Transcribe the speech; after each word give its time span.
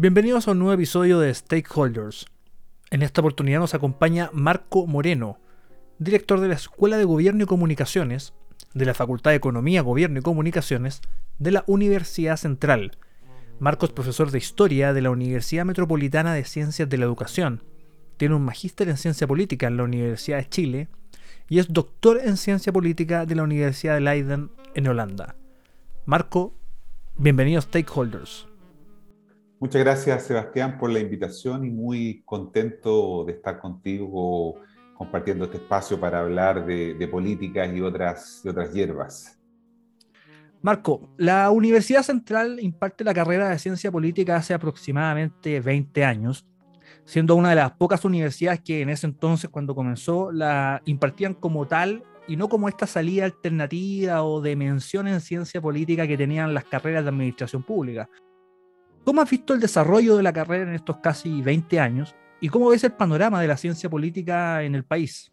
Bienvenidos 0.00 0.46
a 0.46 0.52
un 0.52 0.60
nuevo 0.60 0.74
episodio 0.74 1.18
de 1.18 1.34
Stakeholders. 1.34 2.26
En 2.92 3.02
esta 3.02 3.20
oportunidad 3.20 3.58
nos 3.58 3.74
acompaña 3.74 4.30
Marco 4.32 4.86
Moreno, 4.86 5.40
director 5.98 6.38
de 6.38 6.46
la 6.46 6.54
Escuela 6.54 6.96
de 6.96 7.04
Gobierno 7.04 7.42
y 7.42 7.46
Comunicaciones, 7.48 8.32
de 8.74 8.84
la 8.84 8.94
Facultad 8.94 9.32
de 9.32 9.38
Economía, 9.38 9.82
Gobierno 9.82 10.20
y 10.20 10.22
Comunicaciones, 10.22 11.00
de 11.40 11.50
la 11.50 11.64
Universidad 11.66 12.36
Central. 12.36 12.96
Marco 13.58 13.86
es 13.86 13.92
profesor 13.92 14.30
de 14.30 14.38
Historia 14.38 14.92
de 14.92 15.02
la 15.02 15.10
Universidad 15.10 15.64
Metropolitana 15.64 16.32
de 16.32 16.44
Ciencias 16.44 16.88
de 16.88 16.96
la 16.96 17.04
Educación. 17.04 17.64
Tiene 18.18 18.36
un 18.36 18.44
magíster 18.44 18.88
en 18.88 18.98
Ciencia 18.98 19.26
Política 19.26 19.66
en 19.66 19.78
la 19.78 19.82
Universidad 19.82 20.38
de 20.38 20.48
Chile 20.48 20.88
y 21.48 21.58
es 21.58 21.72
doctor 21.72 22.20
en 22.22 22.36
Ciencia 22.36 22.72
Política 22.72 23.26
de 23.26 23.34
la 23.34 23.42
Universidad 23.42 23.94
de 23.94 24.02
Leiden 24.02 24.52
en 24.76 24.86
Holanda. 24.86 25.34
Marco, 26.06 26.54
bienvenido 27.16 27.58
a 27.58 27.62
Stakeholders. 27.62 28.46
Muchas 29.60 29.82
gracias, 29.82 30.22
Sebastián, 30.24 30.78
por 30.78 30.90
la 30.90 31.00
invitación 31.00 31.64
y 31.64 31.70
muy 31.70 32.22
contento 32.24 33.24
de 33.24 33.32
estar 33.32 33.60
contigo 33.60 34.56
compartiendo 34.94 35.46
este 35.46 35.56
espacio 35.56 35.98
para 35.98 36.20
hablar 36.20 36.64
de, 36.64 36.94
de 36.94 37.08
políticas 37.08 37.72
y 37.74 37.80
otras, 37.80 38.42
otras 38.46 38.72
hierbas. 38.72 39.38
Marco, 40.60 41.08
la 41.16 41.50
Universidad 41.50 42.02
Central 42.02 42.58
imparte 42.60 43.04
la 43.04 43.14
carrera 43.14 43.48
de 43.48 43.58
ciencia 43.58 43.92
política 43.92 44.36
hace 44.36 44.54
aproximadamente 44.54 45.60
20 45.60 46.04
años, 46.04 46.46
siendo 47.04 47.36
una 47.36 47.50
de 47.50 47.56
las 47.56 47.72
pocas 47.72 48.04
universidades 48.04 48.60
que 48.60 48.82
en 48.82 48.90
ese 48.90 49.06
entonces, 49.06 49.50
cuando 49.50 49.74
comenzó, 49.74 50.32
la 50.32 50.82
impartían 50.84 51.34
como 51.34 51.66
tal 51.66 52.04
y 52.26 52.36
no 52.36 52.48
como 52.48 52.68
esta 52.68 52.86
salida 52.86 53.24
alternativa 53.24 54.22
o 54.22 54.40
de 54.40 54.54
mención 54.56 55.08
en 55.08 55.20
ciencia 55.20 55.60
política 55.60 56.06
que 56.06 56.16
tenían 56.16 56.54
las 56.54 56.64
carreras 56.64 57.04
de 57.04 57.10
administración 57.10 57.62
pública. 57.62 58.08
¿Cómo 59.08 59.22
has 59.22 59.30
visto 59.30 59.54
el 59.54 59.60
desarrollo 59.60 60.18
de 60.18 60.22
la 60.22 60.34
carrera 60.34 60.64
en 60.64 60.74
estos 60.74 60.98
casi 60.98 61.40
20 61.40 61.80
años? 61.80 62.14
¿Y 62.42 62.50
cómo 62.50 62.68
ves 62.68 62.84
el 62.84 62.92
panorama 62.92 63.40
de 63.40 63.48
la 63.48 63.56
ciencia 63.56 63.88
política 63.88 64.62
en 64.62 64.74
el 64.74 64.84
país? 64.84 65.32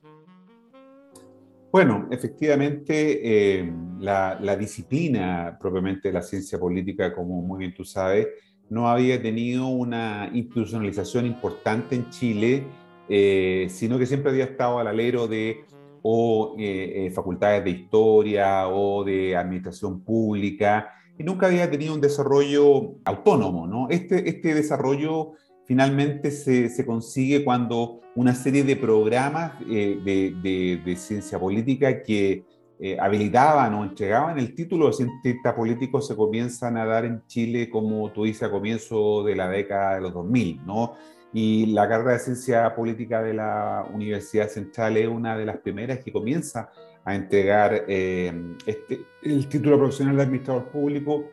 Bueno, 1.73 2.07
efectivamente, 2.09 3.59
eh, 3.59 3.73
la, 3.99 4.55
disciplina 4.57 5.57
propiamente 5.59 6.07
de 6.07 6.13
la 6.13 6.21
ciencia 6.21 6.57
política, 6.57 7.13
como 7.13 7.41
muy 7.41 7.59
bien 7.59 7.73
tú 7.73 7.83
sabes, 7.83 8.27
no 8.69 8.87
había 8.87 9.21
tenido 9.21 9.67
una 9.67 10.29
institucionalización 10.33 11.25
importante 11.25 11.95
en 11.95 12.09
Chile, 12.11 12.63
eh, 13.09 13.67
sino 13.69 13.99
que 13.99 14.05
siempre 14.05 14.31
había 14.31 14.45
estado 14.45 14.79
al 14.79 14.87
alero 14.87 15.27
de 15.27 15.65
o 16.01 16.55
eh, 16.57 17.11
facultades 17.13 17.65
de 17.65 17.71
historia 17.71 18.69
o 18.69 19.03
de 19.03 19.35
administración 19.35 19.99
pública, 20.01 20.93
y 21.17 21.23
nunca 21.23 21.47
había 21.47 21.69
tenido 21.69 21.93
un 21.93 22.01
desarrollo 22.01 22.95
autónomo, 23.05 23.67
¿no? 23.67 23.87
Este, 23.89 24.27
este 24.29 24.53
desarrollo 24.53 25.33
finalmente 25.65 26.31
se, 26.31 26.69
se, 26.69 26.85
consigue 26.85 27.43
cuando 27.43 28.01
una 28.15 28.35
serie 28.35 28.63
de 28.63 28.75
programas 28.75 29.53
eh, 29.69 29.99
de, 30.03 30.79
de, 30.83 30.95
ciencia 30.95 31.39
política 31.39 32.03
que 32.03 32.43
eh, 32.79 32.97
habilitaban 32.99 33.73
o 33.73 33.83
entregaban 33.83 34.37
el 34.37 34.53
título 34.53 34.87
de 34.87 34.93
cientista 34.93 35.55
político 35.55 36.01
se 36.01 36.15
comienzan 36.15 36.77
a 36.77 36.85
dar 36.85 37.05
en 37.05 37.25
Chile, 37.25 37.69
como 37.69 38.11
tú 38.11 38.25
dices, 38.25 38.43
a 38.43 38.51
comienzo 38.51 39.23
de 39.23 39.35
la 39.35 39.49
década 39.49 39.95
de 39.95 40.01
los 40.01 40.13
2000, 40.13 40.65
¿no? 40.65 40.93
Y 41.33 41.67
la 41.67 41.87
carrera 41.87 42.13
de 42.13 42.19
ciencia 42.19 42.75
política 42.75 43.21
de 43.21 43.33
la 43.33 43.85
Universidad 43.93 44.47
Central 44.49 44.97
es 44.97 45.07
una 45.07 45.37
de 45.37 45.45
las 45.45 45.57
primeras 45.57 45.99
que 45.99 46.11
comienza 46.11 46.69
a 47.05 47.15
entregar 47.15 47.85
eh, 47.87 48.55
este, 48.65 49.05
el 49.21 49.47
título 49.47 49.77
profesional 49.77 50.17
de 50.17 50.23
administrador 50.23 50.69
público 50.69 51.31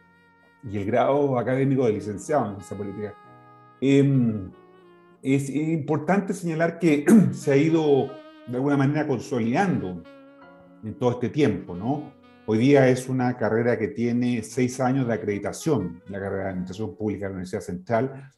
y 0.63 0.77
el 0.77 0.85
grado 0.85 1.39
académico 1.39 1.87
de 1.87 1.95
licenciado 1.95 2.47
en 2.47 2.53
ciencia 2.57 2.77
política. 2.77 3.15
Eh, 3.81 4.51
es 5.23 5.51
importante 5.51 6.35
señalar 6.35 6.79
que 6.79 7.07
se 7.33 7.53
ha 7.53 7.57
ido 7.57 8.11
de 8.47 8.57
alguna 8.57 8.77
manera 8.77 9.07
consolidando 9.07 10.03
en 10.85 10.95
todo 10.95 11.13
este 11.13 11.31
tiempo, 11.31 11.75
¿no? 11.75 12.13
Hoy 12.45 12.59
día 12.59 12.89
es 12.89 13.09
una 13.09 13.37
carrera 13.37 13.79
que 13.79 13.89
tiene 13.89 14.43
seis 14.43 14.81
años 14.81 15.07
de 15.07 15.15
acreditación, 15.15 16.03
la 16.09 16.19
carrera 16.19 16.45
de 16.45 16.51
Administración 16.51 16.97
Pública 16.97 17.27
de 17.27 17.31
la 17.31 17.35
Universidad 17.35 17.61
Central, 17.63 18.31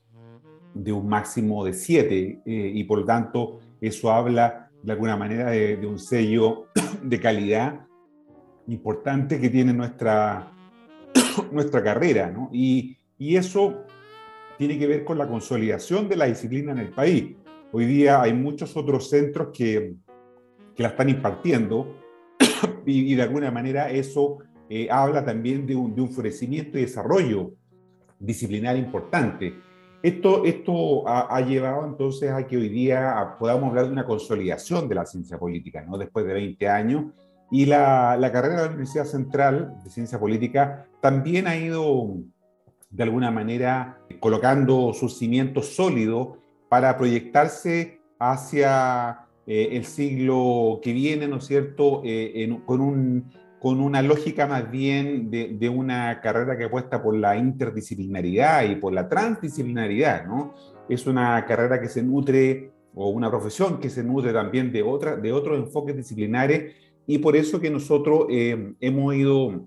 de 0.75 0.93
un 0.93 1.09
máximo 1.09 1.65
de 1.65 1.73
siete, 1.73 2.43
eh, 2.45 2.73
y 2.75 2.85
por 2.85 2.99
lo 2.99 3.05
tanto 3.07 3.61
eso 3.81 4.13
habla 4.13 4.64
de 4.85 4.93
alguna 4.93 5.17
manera 5.17 5.51
de, 5.51 5.79
de, 5.79 5.87
un 5.87 5.99
sello 5.99 6.67
de 7.03 7.19
calidad 7.19 7.87
importante 8.67 9.41
que 9.41 9.49
tiene 9.49 9.73
nuestra, 9.73 10.53
nuestra 11.53 11.83
carrera, 11.83 12.31
¿no? 12.31 12.51
Y, 12.53 12.99
y 13.17 13.37
eso 13.37 13.85
tiene 14.59 14.79
que 14.79 14.87
ver 14.87 15.05
con 15.05 15.17
la 15.17 15.27
consolidación 15.27 16.07
de 16.09 16.17
la 16.17 16.27
disciplina 16.27 16.73
en 16.73 16.79
el 16.79 16.91
país. 16.91 17.35
Hoy 17.73 17.87
día 17.87 18.21
hay 18.21 18.35
muchos 18.35 18.77
otros 18.77 19.09
centros 19.09 19.49
que, 19.57 19.95
que 20.77 20.83
la 20.83 20.91
están 20.91 21.09
impartiendo 21.09 21.97
y, 22.87 23.13
y, 23.13 23.15
de 23.15 23.23
alguna 23.23 23.51
manera 23.51 23.91
eso 23.91 24.39
eh, 24.69 24.89
habla 24.91 25.25
también 25.25 25.67
de 25.67 25.77
un, 25.77 25.95
de 25.95 26.03
un 26.03 26.11
florecimiento 26.11 26.79
y 26.79 26.83
desarrollo 26.83 27.53
disciplinar 28.19 28.77
importante. 28.77 29.55
Esto, 30.05 30.45
esto 30.45 31.09
ha, 31.09 31.41
llevado 31.41 31.87
entonces 31.87 32.31
a 32.31 32.47
que 32.47 32.59
hoy 32.59 32.69
día 32.69 33.37
podamos 33.39 33.71
hablar 33.71 33.87
de 33.87 33.93
una 33.93 34.05
consolidación 34.05 34.87
de 34.87 34.97
la 34.97 35.07
ciencia 35.07 35.39
política, 35.39 35.81
¿no? 35.81 35.97
después 35.97 36.27
de 36.27 36.35
20 36.35 36.69
años. 36.69 37.05
Y 37.51 37.65
la, 37.65 38.19
carrera 38.31 38.57
de 38.57 38.63
la 38.65 38.69
Universidad 38.69 39.07
Central 39.07 39.79
de 39.83 39.89
Ciencia 39.89 40.21
Política 40.21 40.87
también 41.01 41.47
ha 41.47 41.57
ido 41.57 42.17
de 42.91 43.03
alguna 43.03 43.31
manera 43.31 43.99
colocando 44.21 44.93
sus 44.93 45.17
cimientos 45.17 45.75
sólidos 45.75 46.37
para 46.69 46.99
proyectarse 46.99 47.99
hacia 48.19 49.21
eh, 49.47 49.71
el 49.73 49.87
siglo 49.87 50.81
que 50.83 50.93
viene, 50.93 51.29
¿no 51.29 51.37
es 51.37 51.47
cierto?, 51.47 52.03
eh, 52.05 52.55
con, 52.67 52.83
un, 52.83 53.33
con, 53.65 53.81
una 53.81 54.03
lógica 54.03 54.47
más 54.47 54.71
bien 54.71 55.31
de, 55.31 55.57
de, 55.59 55.69
una 55.71 56.21
carrera 56.21 56.59
que 56.59 56.65
apuesta 56.65 57.03
por 57.03 57.17
la 57.17 57.35
interdisciplinaridad 57.35 58.65
y 58.65 58.77
por 58.77 58.93
la 58.93 59.09
transdisciplinaridad, 59.09 60.27
¿no? 60.27 60.55
Es 60.87 61.07
una 61.07 61.43
carrera 61.47 61.81
que 61.81 61.89
se 61.89 62.03
nutre, 62.03 62.73
o 62.95 63.09
una 63.09 63.31
profesión 63.31 63.81
que 63.81 63.89
se 63.89 64.05
nutre 64.05 64.35
también 64.35 64.71
de, 64.71 64.83
otra, 64.83 65.17
de 65.17 65.33
otros 65.33 65.59
enfoques 65.59 65.97
disciplinares, 65.97 66.75
y 67.07 67.17
por 67.19 67.37
eso 67.37 67.59
que 67.59 67.71
nosotros 67.71 68.27
eh, 68.29 68.75
hemos 68.81 69.15
ido 69.15 69.67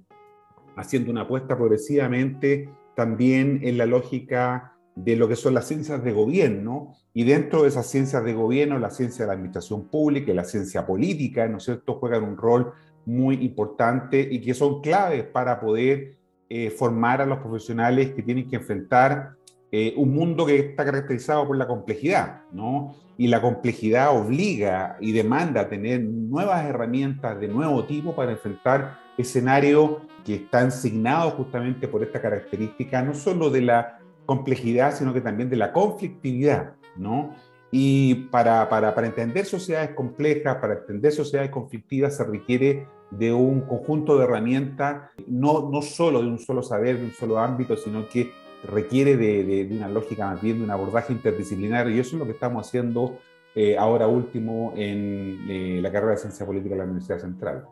haciendo 0.76 1.10
una 1.10 1.22
apuesta 1.22 1.58
progresivamente 1.58 2.70
también 2.96 3.62
en 3.64 3.80
la 3.80 3.88
lógica 3.88 4.74
de 4.96 5.16
lo 5.16 5.28
que 5.28 5.36
son 5.36 5.56
las 5.56 5.68
ciencias 5.68 6.04
de 6.04 6.12
gobierno, 6.12 6.94
y 7.16 7.24
dentro 7.24 7.64
de 7.64 7.70
esas 7.70 7.88
ciencias 7.88 8.24
de 8.24 8.34
gobierno, 8.34 8.78
la 8.78 8.92
ciencia 8.92 9.26
de 9.26 9.28
la 9.28 9.34
administración 9.34 9.88
pública 9.88 10.32
y 10.32 10.36
la 10.36 10.44
ciencia 10.44 10.86
política, 10.86 11.48
¿no 11.48 11.58
es 11.58 11.64
cierto?, 11.64 11.96
juegan 11.96 12.24
un 12.24 12.38
rol 12.38 12.74
muy 13.08 13.36
importante 13.36 14.28
y 14.30 14.42
que 14.42 14.54
son 14.54 14.82
claves 14.82 15.24
para 15.24 15.62
poder 15.62 16.18
eh, 16.50 16.70
formar 16.70 17.22
a 17.22 17.26
los 17.26 17.40
profesionales 17.40 18.12
que 18.12 18.22
tienen 18.22 18.50
que 18.50 18.58
enfrentar 18.58 19.32
eh, 19.72 19.94
un 19.96 20.14
mundo 20.14 20.46
que 20.46 20.60
está 20.60 20.84
caracterizado 20.84 21.48
por 21.48 21.56
la 21.58 21.68
complejidad, 21.68 22.42
¿no? 22.52 22.96
Y 23.18 23.28
la 23.28 23.42
complejidad 23.42 24.14
obliga 24.14 24.98
y 25.00 25.14
demanda 25.14 25.70
tener 25.70 26.02
nuevas 26.04 26.66
herramientas 26.66 27.40
de 27.40 27.48
nuevo 27.48 27.86
tipo 27.86 28.14
para 28.14 28.34
enfrentar 28.34 29.00
escenarios 29.18 30.02
que 30.26 30.36
están 30.36 30.74
signados 30.74 31.34
justamente 31.36 31.88
por 31.88 32.04
esta 32.04 32.22
característica, 32.22 33.02
no 33.02 33.14
solo 33.14 33.50
de 33.50 33.62
la 33.62 34.00
complejidad, 34.26 34.94
sino 34.94 35.14
que 35.14 35.22
también 35.22 35.50
de 35.50 35.56
la 35.56 35.72
conflictividad, 35.72 36.74
¿no? 36.98 37.34
Y 37.72 38.16
para, 38.32 38.68
para, 38.68 38.94
para 38.94 39.08
entender 39.08 39.46
sociedades 39.46 39.92
complejas, 39.92 40.58
para 40.58 40.74
entender 40.74 41.14
sociedades 41.14 41.52
conflictivas, 41.52 42.18
se 42.18 42.26
requiere 42.26 42.86
de 43.12 43.34
un 43.34 43.62
conjunto 43.62 44.18
de 44.18 44.26
herramientas, 44.26 45.10
no, 45.28 45.70
no 45.72 45.82
solo 45.82 46.22
de 46.22 46.28
un 46.28 46.40
solo 46.40 46.62
saber, 46.62 47.00
de 47.00 47.06
un 47.06 47.14
solo 47.14 47.40
ámbito, 47.40 47.78
sino 47.78 48.08
que 48.08 48.32
requiere 48.64 49.18
de, 49.18 49.68
una 49.72 49.88
lógica 49.88 50.28
más 50.28 50.42
bien 50.42 50.58
de 50.58 50.64
un 50.64 50.72
abordaje 50.72 51.14
interdisciplinario 51.14 51.96
y 51.96 52.00
eso 52.00 52.16
es 52.16 52.20
lo 52.20 52.26
que 52.26 52.32
estamos 52.32 52.68
haciendo 52.68 53.20
eh, 53.56 53.78
ahora 53.78 54.08
último 54.08 54.74
en 54.76 55.46
eh, 55.50 55.80
la 55.82 55.92
carrera 55.92 56.14
de 56.14 56.18
Ciencia 56.18 56.46
Política 56.46 56.76
de 56.76 56.80
la 56.80 56.86
Universidad 56.86 57.20
Central. 57.20 57.66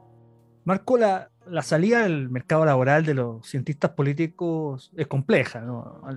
Marco, 0.63 0.97
la, 0.97 1.29
la 1.47 1.61
salida 1.61 2.03
del 2.03 2.29
mercado 2.29 2.65
laboral 2.65 3.05
de 3.05 3.13
los 3.13 3.47
cientistas 3.47 3.91
políticos 3.91 4.91
es 4.95 5.07
compleja, 5.07 5.63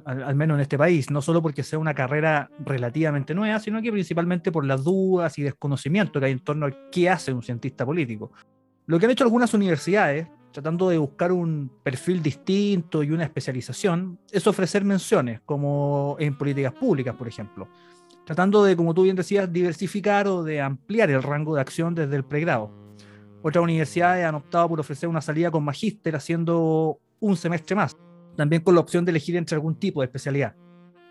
al, 0.04 0.34
menos 0.34 0.56
en 0.56 0.62
este 0.62 0.78
país, 0.78 1.10
no 1.10 1.20
solo 1.20 1.42
porque 1.42 1.62
sea 1.62 1.78
una 1.78 1.94
carrera 1.94 2.50
relativamente 2.64 3.34
nueva, 3.34 3.58
sino 3.60 3.82
que 3.82 3.92
principalmente 3.92 4.50
por 4.50 4.64
las 4.64 4.84
dudas 4.84 5.38
y 5.38 5.42
desconocimiento 5.42 6.18
que 6.18 6.26
hay 6.26 6.32
en 6.32 6.40
torno 6.40 6.66
a 6.66 6.72
qué 6.90 7.10
hace 7.10 7.32
un 7.32 7.42
cientista 7.42 7.84
político. 7.84 8.32
Lo 8.88 8.98
que 8.98 9.04
han 9.04 9.12
hecho 9.12 9.24
algunas 9.24 9.52
universidades, 9.52 10.28
tratando 10.50 10.88
de 10.88 10.96
buscar 10.96 11.30
un 11.30 11.70
perfil 11.82 12.22
distinto 12.22 13.02
y 13.02 13.10
una 13.10 13.24
especialización, 13.24 14.18
es 14.32 14.46
ofrecer 14.46 14.82
menciones, 14.82 15.42
como 15.44 16.16
en 16.18 16.38
políticas 16.38 16.72
públicas, 16.72 17.14
por 17.14 17.28
ejemplo, 17.28 17.68
tratando 18.24 18.64
de, 18.64 18.74
como 18.76 18.94
tú 18.94 19.02
bien 19.02 19.14
decías, 19.14 19.52
diversificar 19.52 20.26
o 20.26 20.42
de 20.42 20.62
ampliar 20.62 21.10
el 21.10 21.22
rango 21.22 21.54
de 21.54 21.60
acción 21.60 21.94
desde 21.94 22.16
el 22.16 22.24
pregrado. 22.24 22.72
Otras 23.42 23.62
universidades 23.62 24.24
han 24.24 24.36
optado 24.36 24.70
por 24.70 24.80
ofrecer 24.80 25.06
una 25.06 25.20
salida 25.20 25.50
con 25.50 25.64
magíster 25.64 26.16
haciendo 26.16 26.98
un 27.20 27.36
semestre 27.36 27.76
más, 27.76 27.94
también 28.38 28.62
con 28.62 28.74
la 28.74 28.80
opción 28.80 29.04
de 29.04 29.10
elegir 29.10 29.36
entre 29.36 29.56
algún 29.56 29.74
tipo 29.74 30.00
de 30.00 30.06
especialidad. 30.06 30.56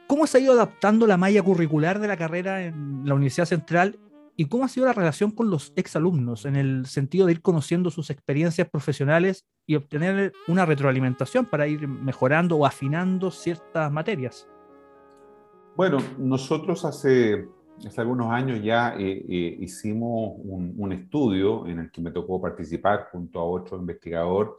¿Cómo 0.07 0.25
se 0.25 0.39
ha 0.39 0.41
ido 0.41 0.53
adaptando 0.53 1.05
la 1.05 1.17
malla 1.17 1.43
curricular 1.43 1.99
de 1.99 2.07
la 2.07 2.17
carrera 2.17 2.63
en 2.63 3.03
la 3.05 3.13
Universidad 3.13 3.45
Central 3.45 3.99
y 4.39 4.45
cómo 4.45 4.63
ha 4.63 4.67
sido 4.67 4.85
la 4.85 4.93
relación 4.93 5.31
con 5.31 5.49
los 5.49 5.73
exalumnos 5.75 6.45
en 6.45 6.55
el 6.55 6.85
sentido 6.85 7.25
de 7.25 7.33
ir 7.33 7.41
conociendo 7.41 7.89
sus 7.89 8.11
experiencias 8.11 8.69
profesionales 8.69 9.45
y 9.65 9.75
obtener 9.75 10.31
una 10.47 10.63
retroalimentación 10.63 11.45
para 11.47 11.67
ir 11.67 11.87
mejorando 11.87 12.55
o 12.55 12.65
afinando 12.65 13.31
ciertas 13.31 13.91
materias? 13.91 14.47
Bueno, 15.75 15.97
nosotros 16.19 16.85
hace 16.85 17.47
algunos 17.97 18.31
años 18.31 18.61
ya 18.63 18.95
eh, 18.95 19.25
eh, 19.27 19.57
hicimos 19.59 20.35
un, 20.37 20.73
un, 20.77 20.91
estudio 20.91 21.65
en 21.67 21.79
el 21.79 21.91
que 21.91 22.01
me 22.01 22.11
tocó 22.11 22.39
participar 22.39 23.07
junto 23.11 23.39
a 23.39 23.43
otro 23.43 23.77
investigador, 23.77 24.57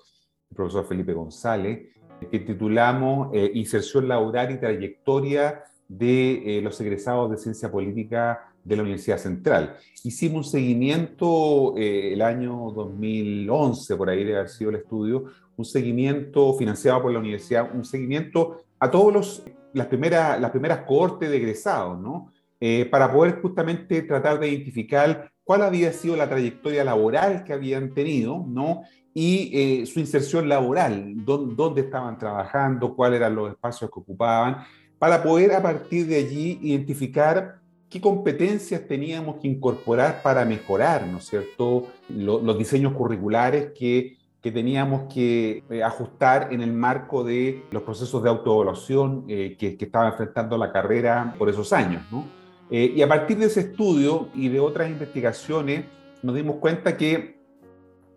el 0.51 0.57
profesor 0.57 0.87
Felipe 0.87 1.13
González, 1.13 1.89
que 2.31 2.41
titulamos 2.41 3.31
eh, 3.33 3.53
Inserción 3.55 4.09
laboral 4.09 4.51
y 4.51 4.59
trayectoria 4.59 5.63
de 5.87 6.61
los 6.63 6.79
egresados 6.81 7.31
de 7.31 7.39
ciencia 7.39 7.71
política 7.71 8.48
de 8.65 8.77
la 8.77 8.83
Universidad 8.83 9.19
Central. 9.19 9.77
Hicimos 10.05 10.47
un 10.47 10.53
seguimiento 10.53 11.75
el 11.77 12.21
año 12.23 12.71
2011, 12.73 13.97
por 13.97 14.11
ahí 14.11 14.25
debe 14.25 14.39
haber 14.39 14.49
sido 14.49 14.71
el 14.71 14.77
estudio, 14.77 15.25
un 15.57 15.65
seguimiento 15.65 16.55
financiado 16.55 17.03
por 17.03 17.13
la 17.13 17.19
universidad, 17.19 17.75
un 17.75 17.85
seguimiento 17.85 18.63
a 18.79 18.91
todos 18.91 19.13
los 19.13 19.43
las 19.73 19.87
primeras, 19.87 20.41
las 20.41 20.51
primeras 20.51 20.81
cohortes 20.85 21.31
de 21.31 21.37
egresados, 21.37 21.99
¿no? 21.99 22.33
Eh, 22.61 22.87
para 22.91 23.13
poder 23.13 23.41
justamente 23.41 24.03
tratar 24.03 24.39
de 24.41 24.49
identificar 24.49 25.31
cuál 25.45 25.63
había 25.63 25.93
sido 25.93 26.17
la 26.17 26.29
trayectoria 26.29 26.85
laboral 26.85 27.45
que 27.45 27.53
habían 27.53 27.95
tenido, 27.95 28.45
¿no? 28.47 28.83
Y 29.15 29.51
eh, 29.53 29.87
su 29.87 30.01
inserción 30.01 30.49
laboral, 30.49 31.15
dónde 31.25 31.83
estaban 31.83 32.19
trabajando, 32.19 32.95
cuáles 32.95 33.21
eran 33.21 33.35
los 33.35 33.51
espacios 33.51 33.91
que 33.91 34.01
ocupaban, 34.01 34.59
para 34.99 35.23
poder 35.23 35.53
a 35.53 35.63
partir 35.63 36.07
de 36.07 36.17
allí 36.17 36.59
identificar 36.63 37.61
qué 37.91 38.01
competencias 38.01 38.87
teníamos 38.87 39.41
que 39.41 39.49
incorporar 39.49 40.23
para 40.23 40.45
mejorar, 40.45 41.07
¿no 41.07 41.19
es 41.19 41.25
cierto?, 41.25 41.87
los 42.09 42.59
diseños 42.59 42.93
curriculares 42.93 43.73
que, 43.79 44.19
que 44.41 44.53
teníamos 44.53 45.13
que 45.13 45.65
eh, 45.71 45.83
ajustar 45.83 46.53
en 46.53 46.61
el 46.61 46.73
marco 46.73 47.25
de 47.25 47.65
los 47.71 47.83
procesos 47.83 48.23
de 48.23 48.29
autoevaluación 48.29 49.27
que, 49.27 49.57
que 49.57 49.85
estaba 49.85 50.09
enfrentando 50.09 50.57
la 50.57 50.73
carrera 50.73 51.35
por 51.39 51.49
esos 51.49 51.73
años, 51.73 52.03
¿no? 52.11 52.39
Eh, 52.71 52.93
y 52.97 53.03
a 53.03 53.09
partir 53.09 53.39
de 53.39 53.47
ese 53.47 53.61
estudio 53.61 54.29
y 54.35 54.49
de 54.49 54.61
otras 54.61 54.91
investigaciones, 54.91 55.85
nos 56.23 56.35
dimos 56.35 56.57
cuenta 56.57 56.97
que 56.97 57.39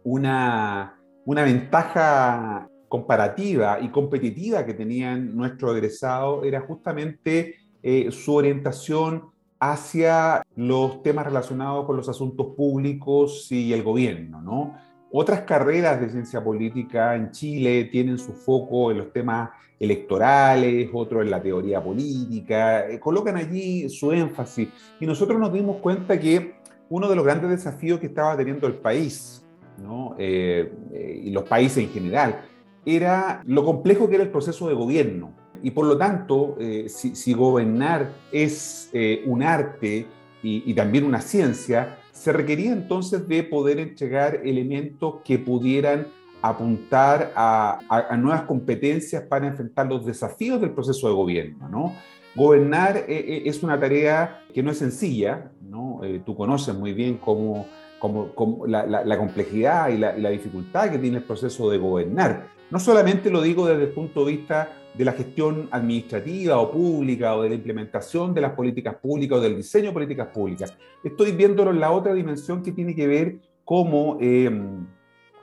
una, 0.04 1.00
una 1.26 1.44
ventaja 1.44 2.68
comparativa 2.90 3.80
y 3.80 3.90
competitiva 3.90 4.66
que 4.66 4.74
tenían 4.74 5.36
nuestros 5.36 5.74
egresados 5.76 6.46
era 6.46 6.60
justamente 6.60 7.56
eh, 7.82 8.12
su 8.12 8.34
orientación 8.34 9.32
hacia 9.62 10.42
los 10.56 11.04
temas 11.04 11.24
relacionados 11.24 11.86
con 11.86 11.96
los 11.96 12.10
asuntos 12.10 12.48
públicos 12.58 13.52
y 13.52 13.72
el 13.72 13.84
gobierno, 13.84 14.42
¿no? 14.42 14.76
Otras 15.12 15.42
carreras 15.42 16.02
de 16.02 16.10
ciencia 16.10 16.44
política 16.44 17.16
en 17.16 17.30
Chile 17.30 17.86
tienen 17.86 18.18
su 18.18 18.34
foco 18.34 18.90
en 18.90 18.98
los 18.98 19.14
temas 19.14 19.52
electorales, 19.80 20.90
otros 20.92 21.24
en 21.24 21.30
la 21.30 21.44
teoría 21.44 21.84
política, 21.84 22.90
eh, 22.90 23.00
colocan 23.00 23.38
allí 23.38 23.88
su 23.88 24.12
énfasis. 24.12 24.70
Y 25.00 25.06
nosotros 25.06 25.40
nos 25.40 25.54
dimos 25.54 25.78
cuenta 25.78 26.20
que 26.20 26.56
uno 26.90 27.08
de 27.08 27.16
los 27.16 27.24
grandes 27.24 27.52
desafíos 27.52 28.00
que 28.00 28.08
estaba 28.08 28.36
teniendo 28.36 28.66
el 28.66 28.76
país, 28.76 29.46
¿no? 29.78 30.16
Eh, 30.18 30.74
eh, 30.92 31.22
y 31.26 31.30
los 31.30 31.44
países 31.44 31.84
en 31.84 31.90
general, 31.90 32.42
era 32.84 33.44
lo 33.46 33.64
complejo 33.64 34.10
que 34.10 34.16
era 34.16 34.24
el 34.24 34.32
proceso 34.32 34.68
de 34.70 34.74
gobierno. 34.74 35.36
Y 35.64 35.72
por 35.72 35.86
lo 35.86 35.98
tanto, 35.98 36.58
si, 36.88 37.16
si, 37.16 37.34
gobernar 37.34 38.12
es 38.32 38.92
un 39.26 39.44
arte 39.44 40.08
y, 40.42 40.64
y 40.66 40.74
también 40.74 41.06
una 41.06 41.22
ciencia, 41.22 41.98
se 42.12 42.32
requería 42.34 42.72
entonces 42.72 43.28
de 43.28 43.44
poder 43.44 43.80
entregar 43.80 44.42
elementos 44.44 45.16
que 45.24 45.40
pudieran 45.40 46.08
apuntar 46.42 47.32
a, 47.36 47.80
a, 47.88 48.14
a, 48.14 48.18
nuevas 48.18 48.44
competencias 48.44 49.24
para 49.24 49.48
enfrentar 49.48 49.88
los 49.88 50.06
desafíos 50.06 50.60
del 50.60 50.72
proceso 50.72 51.08
de 51.08 51.14
gobierno. 51.14 51.70
¿no? 51.70 51.94
Gobernar 52.36 52.98
eh, 52.98 53.04
eh, 53.08 53.44
es 53.46 53.62
una 53.62 53.80
tarea 53.80 54.44
que 54.54 54.64
no 54.64 54.72
es 54.72 54.78
sencilla, 54.78 55.52
¿no? 55.62 56.02
Eh, 56.04 56.22
tú 56.26 56.36
conoces 56.36 56.76
muy 56.76 56.94
bien 56.94 57.18
cómo, 57.18 57.68
cómo, 58.02 58.34
cómo 58.34 58.66
la, 58.66 58.86
la, 58.86 59.06
la, 59.06 59.18
complejidad 59.18 59.90
y 59.90 59.98
la, 60.00 60.18
y 60.18 60.22
la 60.22 60.32
dificultad 60.32 60.90
que 60.90 60.98
tiene 60.98 61.18
el 61.18 61.24
proceso 61.24 61.70
de 61.70 61.78
gobernar. 61.78 62.48
No 62.72 62.80
solamente 62.80 63.30
lo 63.30 63.42
digo 63.42 63.68
desde 63.68 63.84
el 63.84 63.92
punto 63.92 64.26
de 64.26 64.32
vista 64.32 64.74
de 64.96 65.06
la 65.06 65.12
gestión 65.14 65.70
administrativa 65.72 66.58
o 66.58 66.72
pública 66.72 67.36
o 67.36 67.44
de 67.44 67.50
la 67.50 67.56
implementación 67.56 68.34
de 68.34 68.42
las 68.42 68.54
políticas 68.54 68.96
públicas 68.96 69.38
o 69.38 69.42
del 69.42 69.56
diseño 69.56 69.90
de 69.90 69.94
políticas 69.94 70.28
públicas. 70.30 70.76
Estoy 71.04 71.32
viéndolo 71.34 71.70
en 71.70 71.80
la 71.80 71.92
otra 71.92 72.14
dimensión 72.16 72.64
que 72.64 72.72
tiene 72.72 72.96
que 72.96 73.06
ver 73.06 73.36
cómo 73.64 74.18
eh, 74.20 74.50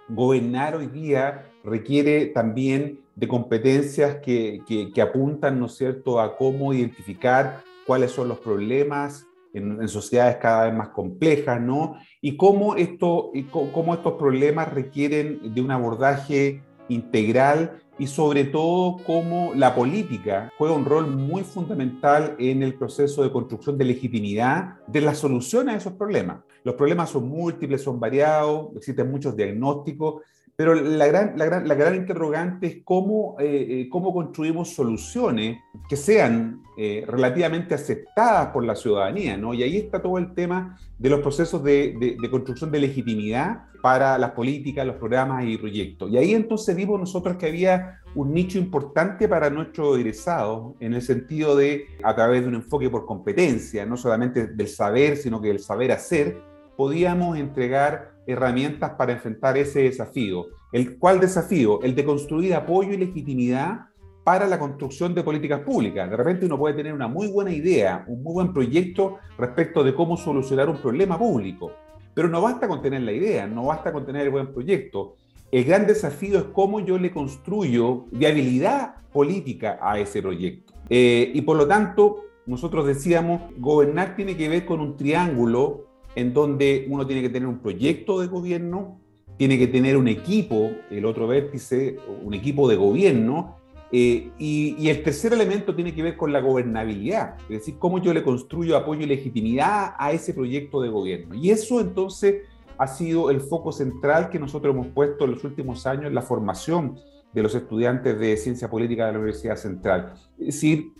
gobernar 0.08 0.74
hoy 0.74 0.88
día 0.88 1.46
requiere 1.62 2.26
también 2.26 3.00
de 3.14 3.28
competencias 3.28 4.16
que, 4.16 4.62
que, 4.66 4.92
que, 4.92 5.00
apuntan, 5.00 5.60
¿no 5.60 5.66
es 5.66 5.76
cierto?, 5.76 6.20
a 6.20 6.36
cómo 6.36 6.72
identificar 6.72 7.62
cuáles 7.86 8.10
son 8.10 8.28
los 8.28 8.38
problemas 8.38 9.27
en, 9.54 9.88
sociedades 9.88 10.36
cada 10.36 10.66
vez 10.66 10.74
más 10.74 10.88
complejas, 10.88 11.60
¿no? 11.60 11.96
Y 12.20 12.36
cómo, 12.36 12.76
esto, 12.76 13.30
y 13.34 13.44
cómo 13.44 13.94
estos 13.94 14.14
problemas 14.14 14.72
requieren 14.72 15.54
de 15.54 15.60
un 15.60 15.70
abordaje 15.70 16.62
integral 16.88 17.82
y 17.98 18.06
sobre 18.06 18.44
todo 18.44 18.98
cómo 19.04 19.52
la 19.54 19.74
política 19.74 20.52
juega 20.56 20.74
un 20.74 20.84
rol 20.84 21.08
muy 21.08 21.42
fundamental 21.42 22.36
en 22.38 22.62
el 22.62 22.74
proceso 22.74 23.22
de 23.22 23.32
construcción 23.32 23.76
de 23.76 23.84
legitimidad 23.84 24.76
de 24.86 25.00
las 25.00 25.18
soluciones 25.18 25.74
a 25.74 25.78
esos 25.78 25.92
problemas. 25.94 26.40
Los 26.62 26.76
problemas 26.76 27.10
son 27.10 27.28
múltiples, 27.28 27.82
son 27.82 27.98
variados, 27.98 28.68
existen 28.76 29.10
muchos 29.10 29.36
diagnósticos, 29.36 30.22
pero 30.58 30.74
la 30.74 31.06
gran, 31.06 31.94
interrogante 31.94 32.66
es 32.66 32.76
cómo, 32.82 33.36
eh, 33.38 33.86
eh 33.86 33.88
construimos 33.88 34.74
soluciones 34.74 35.60
que 35.88 35.94
sean 35.94 36.64
eh, 36.76 37.04
relativamente 37.06 37.76
aceptadas 37.76 38.48
por 38.48 38.64
la 38.64 38.74
ciudadanía, 38.74 39.36
¿no? 39.36 39.54
Y 39.54 39.62
ahí 39.62 39.76
está 39.76 40.02
todo 40.02 40.18
el 40.18 40.34
tema 40.34 40.76
de 40.98 41.10
los 41.10 41.20
procesos 41.20 41.62
de, 41.62 42.16
de, 42.20 42.28
construcción 42.28 42.72
de 42.72 42.80
legitimidad 42.80 43.66
para 43.82 44.18
las 44.18 44.32
políticas, 44.32 44.84
los 44.84 44.96
programas 44.96 45.44
y 45.44 45.56
proyectos. 45.56 46.10
Y 46.10 46.18
ahí 46.18 46.34
entonces 46.34 46.74
vimos 46.74 46.98
nosotros 46.98 47.36
que 47.36 47.46
había 47.46 48.00
un 48.16 48.34
nicho 48.34 48.58
importante 48.58 49.28
para 49.28 49.50
nuestros 49.50 49.96
egresados, 49.96 50.74
en 50.80 50.92
el 50.92 51.02
sentido 51.02 51.54
de, 51.54 51.86
a 52.02 52.16
través 52.16 52.42
de 52.42 52.48
un 52.48 52.56
enfoque 52.56 52.90
por 52.90 53.06
competencia, 53.06 53.86
no 53.86 53.96
solamente 53.96 54.48
del 54.48 54.66
saber, 54.66 55.18
sino 55.18 55.40
que 55.40 55.48
del 55.48 55.60
saber 55.60 55.92
hacer, 55.92 56.42
podíamos 56.76 57.38
entregar 57.38 58.17
herramientas 58.28 58.92
para 58.92 59.12
enfrentar 59.12 59.56
ese 59.56 59.82
desafío. 59.82 60.46
¿El 60.70 60.98
cuál 60.98 61.18
desafío? 61.18 61.80
El 61.82 61.94
de 61.94 62.04
construir 62.04 62.54
apoyo 62.54 62.92
y 62.92 62.98
legitimidad 62.98 63.86
para 64.22 64.46
la 64.46 64.58
construcción 64.58 65.14
de 65.14 65.22
políticas 65.22 65.60
públicas. 65.60 66.10
De 66.10 66.16
repente 66.16 66.44
uno 66.44 66.58
puede 66.58 66.74
tener 66.74 66.92
una 66.92 67.08
muy 67.08 67.28
buena 67.28 67.50
idea, 67.50 68.04
un 68.06 68.22
muy 68.22 68.34
buen 68.34 68.52
proyecto 68.52 69.16
respecto 69.38 69.82
de 69.82 69.94
cómo 69.94 70.18
solucionar 70.18 70.68
un 70.68 70.76
problema 70.76 71.18
público, 71.18 71.72
pero 72.12 72.28
no 72.28 72.42
basta 72.42 72.68
con 72.68 72.82
tener 72.82 73.00
la 73.00 73.12
idea, 73.12 73.46
no 73.46 73.64
basta 73.64 73.90
con 73.90 74.04
tener 74.04 74.22
el 74.22 74.30
buen 74.30 74.52
proyecto. 74.52 75.16
El 75.50 75.64
gran 75.64 75.86
desafío 75.86 76.38
es 76.38 76.44
cómo 76.52 76.80
yo 76.80 76.98
le 76.98 77.10
construyo 77.10 78.04
viabilidad 78.10 78.96
política 79.10 79.78
a 79.80 79.98
ese 79.98 80.20
proyecto. 80.20 80.74
Eh, 80.90 81.32
y 81.32 81.40
por 81.40 81.56
lo 81.56 81.66
tanto, 81.66 82.24
nosotros 82.44 82.86
decíamos, 82.86 83.40
gobernar 83.56 84.14
tiene 84.14 84.36
que 84.36 84.50
ver 84.50 84.66
con 84.66 84.80
un 84.80 84.98
triángulo 84.98 85.87
en 86.14 86.32
donde 86.32 86.86
uno 86.88 87.06
tiene 87.06 87.22
que 87.22 87.28
tener 87.28 87.48
un 87.48 87.58
proyecto 87.58 88.20
de 88.20 88.26
gobierno, 88.26 89.00
tiene 89.36 89.58
que 89.58 89.68
tener 89.68 89.96
un 89.96 90.08
equipo, 90.08 90.70
el 90.90 91.04
otro 91.04 91.26
vértice, 91.26 91.98
un 92.22 92.34
equipo 92.34 92.68
de 92.68 92.76
gobierno, 92.76 93.56
eh, 93.90 94.30
y, 94.38 94.76
y, 94.78 94.90
el 94.90 95.02
tercer 95.02 95.32
elemento 95.32 95.74
tiene 95.74 95.94
que 95.94 96.02
ver 96.02 96.16
con 96.16 96.30
la 96.30 96.40
gobernabilidad, 96.40 97.36
es 97.42 97.60
decir, 97.60 97.76
cómo 97.78 97.98
yo 98.02 98.12
le 98.12 98.22
construyo 98.22 98.76
apoyo 98.76 99.00
y 99.00 99.06
legitimidad 99.06 99.94
a 99.96 100.12
ese 100.12 100.34
proyecto 100.34 100.82
de 100.82 100.90
gobierno. 100.90 101.34
Y 101.34 101.50
eso 101.50 101.80
entonces 101.80 102.42
ha 102.76 102.86
sido 102.86 103.30
el 103.30 103.40
foco 103.40 103.72
central 103.72 104.30
que 104.30 104.38
nosotros 104.38 104.74
hemos 104.74 104.88
puesto 104.88 105.24
en 105.24 105.32
los 105.32 105.44
últimos 105.44 105.86
años 105.86 106.06
en 106.06 106.14
la 106.14 106.22
formación 106.22 106.98
de 107.32 107.42
los 107.42 107.54
estudiantes 107.54 108.18
de 108.18 108.36
ciencia 108.36 108.70
política 108.70 109.06
de 109.06 109.12
la 109.12 109.18
Universidad 109.18 109.56
Central. 109.56 110.14
Es 110.38 110.46
decir, 110.46 110.92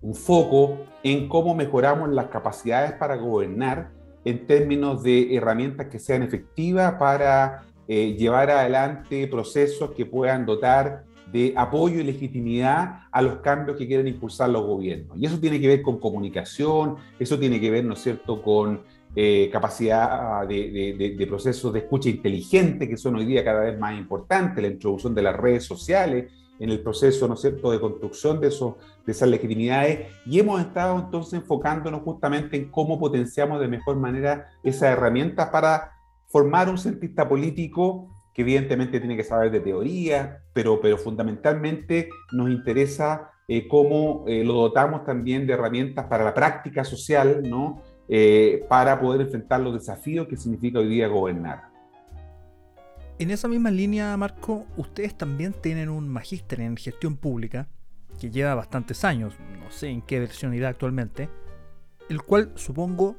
un 0.00 0.14
foco 0.14 0.78
en 1.02 1.28
cómo 1.28 1.54
mejoramos 1.54 2.10
las 2.10 2.26
capacidades 2.26 2.92
para 2.92 3.16
gobernar 3.16 3.92
en 4.24 4.46
términos 4.46 5.02
de 5.02 5.34
herramientas 5.34 5.88
que 5.88 5.98
sean 5.98 6.22
efectivas 6.22 6.94
para 6.94 7.64
eh, 7.88 8.14
llevar 8.18 8.50
adelante 8.50 9.26
procesos 9.26 9.90
que 9.92 10.06
puedan 10.06 10.46
dotar 10.46 11.04
de 11.32 11.54
apoyo 11.56 12.00
y 12.00 12.04
legitimidad 12.04 13.00
a 13.10 13.22
los 13.22 13.36
cambios 13.36 13.76
que 13.76 13.86
quieren 13.86 14.06
impulsar 14.06 14.50
los 14.50 14.64
gobiernos. 14.64 15.16
Y 15.18 15.26
eso 15.26 15.38
tiene 15.38 15.60
que 15.60 15.66
ver 15.66 15.82
con 15.82 15.98
comunicación, 15.98 16.96
eso 17.18 17.38
tiene 17.38 17.60
que 17.60 17.70
ver, 17.70 17.84
¿no 17.84 17.94
es 17.94 18.00
cierto?, 18.00 18.42
con 18.42 18.82
eh, 19.16 19.48
capacidad 19.50 20.46
de, 20.46 21.14
de, 21.18 21.26
procesos 21.26 21.72
de 21.72 21.80
escucha 21.80 22.08
inteligente, 22.08 22.88
que 22.88 22.96
son 22.96 23.16
hoy 23.16 23.26
día 23.26 23.44
cada 23.44 23.60
vez 23.60 23.78
más 23.78 23.98
importantes, 23.98 24.62
la 24.62 24.68
introducción 24.68 25.14
de 25.14 25.22
las 25.22 25.36
redes 25.36 25.64
sociales 25.64 26.30
en 26.58 26.70
el 26.70 26.80
proceso, 26.80 27.26
¿no 27.28 27.34
es 27.34 27.40
cierto?, 27.40 27.70
de 27.70 27.80
construcción 27.80 28.40
de, 28.40 28.48
esos, 28.48 28.74
de 29.04 29.12
esas 29.12 29.28
legitimidades. 29.28 30.08
Y 30.26 30.38
hemos 30.38 30.60
estado 30.60 30.98
entonces 30.98 31.34
enfocándonos 31.34 32.02
justamente 32.02 32.56
en 32.56 32.70
cómo 32.70 32.98
potenciamos 32.98 33.60
de 33.60 33.68
mejor 33.68 33.96
manera 33.96 34.48
esas 34.62 34.90
herramientas 34.90 35.48
para 35.50 35.92
formar 36.28 36.68
un 36.68 36.78
cientista 36.78 37.28
político 37.28 38.08
que 38.32 38.42
evidentemente 38.42 38.98
tiene 38.98 39.16
que 39.16 39.24
saber 39.24 39.50
de 39.50 39.60
teoría, 39.60 40.42
pero, 40.54 40.80
pero 40.80 40.96
fundamentalmente 40.96 42.08
nos 42.32 42.48
interesa 42.48 43.30
eh, 43.48 43.68
cómo 43.68 44.24
eh, 44.26 44.44
lo 44.44 44.54
dotamos 44.54 45.04
también 45.04 45.46
de 45.46 45.52
herramientas 45.52 46.06
para 46.06 46.24
la 46.24 46.32
práctica 46.32 46.84
social, 46.84 47.42
¿no? 47.42 47.82
Eh, 48.08 48.64
para 48.68 49.00
poder 49.00 49.22
enfrentar 49.22 49.60
los 49.60 49.74
desafíos 49.74 50.26
que 50.26 50.36
significa 50.36 50.78
hoy 50.78 50.88
día 50.88 51.08
gobernar. 51.08 51.71
En 53.18 53.30
esa 53.30 53.46
misma 53.46 53.70
línea, 53.70 54.16
Marco, 54.16 54.66
ustedes 54.76 55.16
también 55.16 55.52
tienen 55.52 55.88
un 55.88 56.08
magíster 56.08 56.60
en 56.60 56.76
gestión 56.76 57.16
pública 57.16 57.68
que 58.20 58.30
lleva 58.30 58.54
bastantes 58.54 59.04
años, 59.04 59.34
no 59.58 59.70
sé 59.70 59.88
en 59.88 60.02
qué 60.02 60.18
versión 60.18 60.54
irá 60.54 60.68
actualmente, 60.68 61.28
el 62.08 62.22
cual 62.22 62.52
supongo 62.56 63.16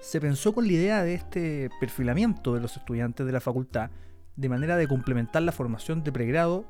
se 0.00 0.20
pensó 0.20 0.52
con 0.52 0.66
la 0.66 0.72
idea 0.72 1.02
de 1.02 1.14
este 1.14 1.70
perfilamiento 1.80 2.54
de 2.54 2.60
los 2.60 2.76
estudiantes 2.76 3.24
de 3.24 3.32
la 3.32 3.40
facultad 3.40 3.90
de 4.36 4.48
manera 4.48 4.76
de 4.76 4.88
complementar 4.88 5.42
la 5.42 5.52
formación 5.52 6.02
de 6.02 6.12
pregrado, 6.12 6.64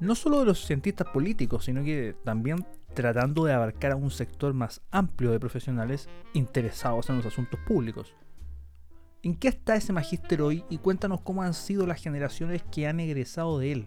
no 0.00 0.14
solo 0.14 0.40
de 0.40 0.46
los 0.46 0.64
cientistas 0.64 1.08
políticos, 1.08 1.64
sino 1.64 1.82
que 1.82 2.16
también 2.24 2.64
tratando 2.94 3.44
de 3.44 3.52
abarcar 3.52 3.92
a 3.92 3.96
un 3.96 4.10
sector 4.10 4.54
más 4.54 4.80
amplio 4.90 5.30
de 5.30 5.40
profesionales 5.40 6.08
interesados 6.32 7.10
en 7.10 7.16
los 7.16 7.26
asuntos 7.26 7.58
públicos. 7.66 8.14
¿En 9.24 9.34
qué 9.34 9.48
está 9.48 9.74
ese 9.74 9.90
magíster 9.94 10.42
hoy 10.42 10.64
y 10.68 10.76
cuéntanos 10.76 11.22
cómo 11.22 11.42
han 11.42 11.54
sido 11.54 11.86
las 11.86 12.02
generaciones 12.02 12.62
que 12.70 12.86
han 12.86 13.00
egresado 13.00 13.58
de 13.58 13.72
él? 13.72 13.86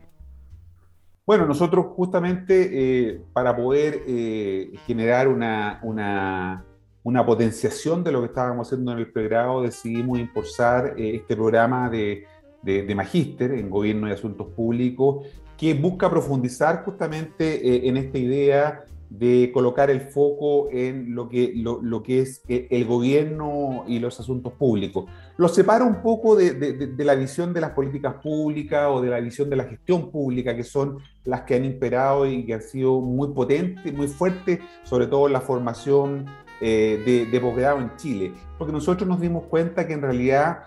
Bueno, 1.27 1.45
nosotros 1.45 1.85
justamente 1.95 3.11
eh, 3.11 3.21
para 3.33 3.55
poder 3.55 4.01
eh, 4.07 4.71
generar 4.87 5.27
una, 5.27 5.79
una, 5.83 7.25
potenciación 7.25 8.03
de 8.03 8.13
lo 8.13 8.21
que 8.21 8.27
estábamos 8.27 8.67
haciendo 8.67 8.91
en 8.93 8.97
el 8.97 9.11
pregrado, 9.11 9.61
decidimos 9.61 10.17
impulsar 10.17 10.95
eh, 10.97 11.17
este 11.17 11.35
programa 11.35 11.87
de 11.89 12.25
de, 12.63 12.95
magíster 12.95 13.51
en 13.51 13.69
Gobierno 13.69 14.09
y 14.09 14.11
Asuntos 14.11 14.47
Públicos, 14.47 15.25
que 15.55 15.73
busca 15.73 16.09
profundizar 16.09 16.83
justamente 16.83 17.87
en 17.87 17.95
esta 17.95 18.17
idea 18.17 18.83
de 19.09 19.51
colocar 19.53 19.89
el 19.89 20.01
foco 20.01 20.69
en 20.71 21.15
lo 21.15 21.29
que, 21.29 21.53
lo, 21.55 22.03
que 22.03 22.21
es 22.21 22.43
eh, 22.47 22.67
el 22.71 22.85
gobierno 22.85 23.85
y 23.87 23.99
los 23.99 24.19
asuntos 24.19 24.53
públicos. 24.53 25.05
Lo 25.37 25.47
separa 25.47 25.85
un 25.85 26.01
poco 26.01 26.35
de, 26.35 26.53
de, 26.53 27.05
la 27.05 27.15
visión 27.15 27.53
de 27.53 27.61
las 27.61 27.71
políticas 27.71 28.15
públicas 28.15 28.87
o 28.89 29.01
de 29.01 29.09
la 29.09 29.19
visión 29.19 29.49
de 29.49 29.55
la 29.55 29.63
gestión 29.65 30.11
pública, 30.11 30.55
que 30.55 30.63
son 30.63 30.99
las 31.23 31.41
que 31.41 31.55
han 31.55 31.65
imperado 31.65 32.25
y 32.25 32.45
que 32.45 32.55
han 32.55 32.61
sido 32.61 32.99
muy 33.01 33.29
potentes, 33.29 33.93
muy 33.93 34.07
fuertes, 34.07 34.59
sobre 34.83 35.07
todo 35.07 35.27
en 35.27 35.33
la 35.33 35.41
formación 35.41 36.25
eh, 36.59 37.27
de 37.31 37.39
posgrado 37.39 37.79
en 37.79 37.95
Chile. 37.95 38.33
Porque 38.57 38.73
nosotros 38.73 39.07
nos 39.07 39.21
dimos 39.21 39.45
cuenta 39.45 39.87
que 39.87 39.93
en 39.93 40.01
realidad 40.01 40.63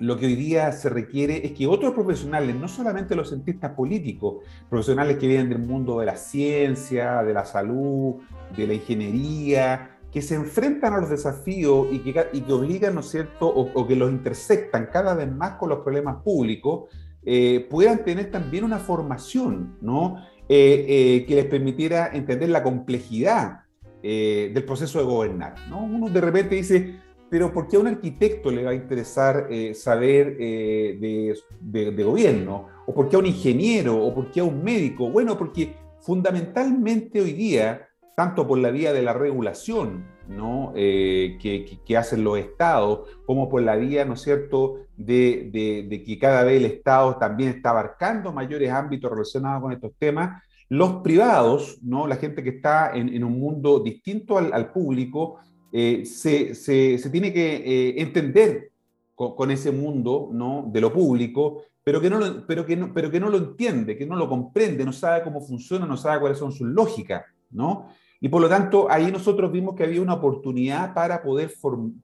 lo 0.00 0.16
que 0.16 0.26
hoy 0.26 0.34
día 0.34 0.72
se 0.72 0.88
requiere 0.88 1.44
es 1.46 1.52
que 1.52 1.66
otros 1.66 1.92
profesionales, 1.92 2.54
no 2.56 2.68
solamente 2.68 3.14
los 3.14 3.28
cientistas 3.28 3.72
políticos, 3.72 4.44
profesionales 4.68 5.18
que 5.18 5.26
vienen 5.26 5.48
del 5.48 5.60
mundo 5.60 6.00
de 6.00 6.06
la 6.06 6.16
ciencia, 6.16 7.22
de 7.22 7.32
la 7.34 7.44
salud, 7.44 8.16
de 8.56 8.66
la 8.66 8.74
ingeniería, 8.74 9.98
que 10.12 10.22
se 10.22 10.34
enfrentan 10.34 10.94
a 10.94 10.98
los 10.98 11.10
desafíos 11.10 11.88
y 11.92 11.98
que, 11.98 12.52
obligan, 12.52 12.94
¿no 12.94 13.00
es 13.00 13.10
cierto?, 13.10 13.48
o, 13.48 13.86
que 13.86 13.96
los 13.96 14.10
intersectan 14.10 14.88
cada 14.92 15.14
vez 15.14 15.30
más 15.30 15.52
con 15.52 15.68
los 15.68 15.80
problemas 15.80 16.22
públicos, 16.22 16.84
eh, 17.24 17.66
puedan 17.68 18.04
tener 18.04 18.30
también 18.30 18.64
una 18.64 18.78
formación, 18.78 19.76
¿no?, 19.80 20.16
eh, 20.48 20.86
eh, 20.88 21.26
que 21.26 21.34
les 21.34 21.44
permitiera 21.44 22.08
entender 22.12 22.48
la 22.48 22.62
complejidad 22.62 23.60
del 24.00 24.64
proceso 24.64 25.00
de 25.00 25.04
gobernar, 25.04 25.56
¿no? 25.68 25.82
Uno 25.82 26.08
de 26.08 26.20
repente 26.20 26.54
dice, 26.54 27.00
pero 27.30 27.52
¿por 27.52 27.68
qué 27.68 27.76
a 27.76 27.80
un 27.80 27.88
arquitecto 27.88 28.50
le 28.50 28.64
va 28.64 28.70
a 28.70 28.74
interesar 28.74 29.48
eh, 29.50 29.74
saber 29.74 30.36
eh, 30.38 31.34
de, 31.60 32.04
gobierno? 32.04 32.68
¿O 32.86 32.94
por 32.94 33.08
qué 33.08 33.16
a 33.16 33.18
un 33.18 33.26
ingeniero? 33.26 33.96
¿O 34.02 34.14
por 34.14 34.30
qué 34.30 34.40
a 34.40 34.44
un 34.44 34.62
médico? 34.62 35.10
Bueno, 35.10 35.36
porque 35.36 35.74
fundamentalmente 36.00 37.20
hoy 37.20 37.32
día, 37.32 37.88
tanto 38.16 38.46
por 38.46 38.58
la 38.58 38.70
vía 38.70 38.92
de 38.92 39.02
la 39.02 39.12
regulación 39.12 40.06
¿no? 40.28 40.72
Eh, 40.76 41.38
que, 41.40 41.96
hacen 41.96 42.22
los 42.22 42.38
estados, 42.38 43.08
como 43.24 43.48
por 43.48 43.62
la 43.62 43.76
vía, 43.76 44.04
¿no 44.04 44.14
es 44.14 44.20
cierto?, 44.20 44.86
de, 44.96 45.50
que 46.04 46.18
cada 46.18 46.44
vez 46.44 46.58
el 46.58 46.66
Estado 46.66 47.16
también 47.16 47.50
está 47.50 47.70
abarcando 47.70 48.32
mayores 48.32 48.70
ámbitos 48.70 49.10
relacionados 49.10 49.62
con 49.62 49.72
estos 49.72 49.92
temas, 49.98 50.42
los 50.68 50.96
privados, 50.96 51.78
¿no? 51.82 52.06
la 52.06 52.16
gente 52.16 52.42
que 52.42 52.50
está 52.50 52.92
en, 52.94 53.24
un 53.24 53.40
mundo 53.40 53.80
distinto 53.80 54.36
al, 54.36 54.52
al 54.52 54.70
público, 54.70 55.38
eh, 55.72 56.04
se, 56.06 56.54
se, 56.54 57.10
tiene 57.10 57.32
que 57.32 57.56
eh, 57.56 58.00
entender 58.00 58.70
con, 59.14 59.50
ese 59.50 59.72
mundo 59.72 60.30
¿no? 60.32 60.64
de 60.72 60.80
lo 60.80 60.92
público, 60.92 61.62
pero 61.82 62.00
que, 62.00 62.08
no 62.08 62.18
lo, 62.18 62.46
pero, 62.46 62.64
que 62.64 62.76
no, 62.76 62.92
pero 62.92 63.10
que 63.10 63.18
no 63.18 63.28
lo 63.28 63.38
entiende, 63.38 63.96
que 63.96 64.06
no 64.06 64.16
lo 64.16 64.28
comprende, 64.28 64.84
no 64.84 64.92
sabe 64.92 65.22
cómo 65.22 65.40
funciona, 65.40 65.86
no 65.86 65.96
sabe 65.96 66.20
cuáles 66.20 66.38
son 66.38 66.52
sus 66.52 66.68
lógicas. 66.68 67.24
¿no? 67.50 67.88
Y 68.20 68.28
por 68.28 68.42
lo 68.42 68.48
tanto, 68.48 68.90
ahí 68.90 69.10
nosotros 69.12 69.50
vimos 69.52 69.74
que 69.74 69.84
había 69.84 70.02
una 70.02 70.14
oportunidad 70.14 70.92
para 70.92 71.22
poder, 71.22 71.52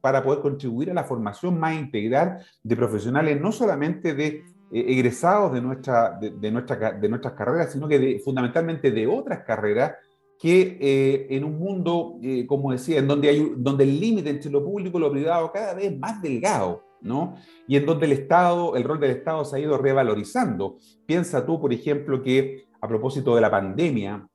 para 0.00 0.23
poder 0.23 0.40
contribuir 0.40 0.90
a 0.90 0.94
la 0.94 1.04
formación 1.04 1.59
más 1.59 1.75
integral 1.75 2.38
de 2.62 2.76
profesionales, 2.76 3.40
no 3.40 3.50
solamente 3.52 4.14
de 4.14 4.26
eh, 4.26 4.42
egresados 4.71 5.52
de, 5.52 5.61
nuestra, 5.61 6.18
de, 6.18 6.50
nuestra, 6.50 6.92
de 6.92 7.09
nuestras 7.09 7.35
carreras, 7.35 7.73
sino 7.73 7.88
que 7.88 8.21
fundamentalmente 8.25 8.90
de 8.90 9.06
otras 9.06 9.44
carreras 9.44 9.92
que 10.41 10.79
eh, 10.81 11.26
en 11.31 11.45
un 11.45 11.59
mundo, 11.59 12.19
eh, 12.23 12.47
como 12.47 12.73
decía, 12.73 12.99
en 12.99 13.09
donde, 13.09 13.29
hay, 13.29 13.53
donde 13.57 13.85
el 13.85 14.00
límite 14.00 14.31
entre 14.31 14.50
lo 14.50 14.64
público 14.64 14.99
y 14.99 15.00
lo 15.00 15.11
privado 15.11 15.50
cada 15.53 15.75
vez 15.75 15.93
es 15.93 15.99
más 15.99 16.21
delgado, 16.21 16.83
¿no? 17.00 17.37
Y 17.67 17.76
en 17.76 17.87
donde 17.87 18.07
el 18.07 18.12
Estado, 18.12 18.76
el 18.76 18.85
rol 18.85 19.00
del 19.00 19.12
Estado 19.12 19.45
se 19.45 19.57
ha 19.57 19.61
ido 19.61 19.79
revalorizando. 19.79 20.79
Piensa 21.07 21.45
tú, 21.47 21.61
por 21.61 21.73
ejemplo, 21.73 22.23
que 22.23 22.64
a 22.81 22.88
propósito 22.88 23.35
de 23.35 23.41
la 23.41 23.50
pandemia, 23.50 24.26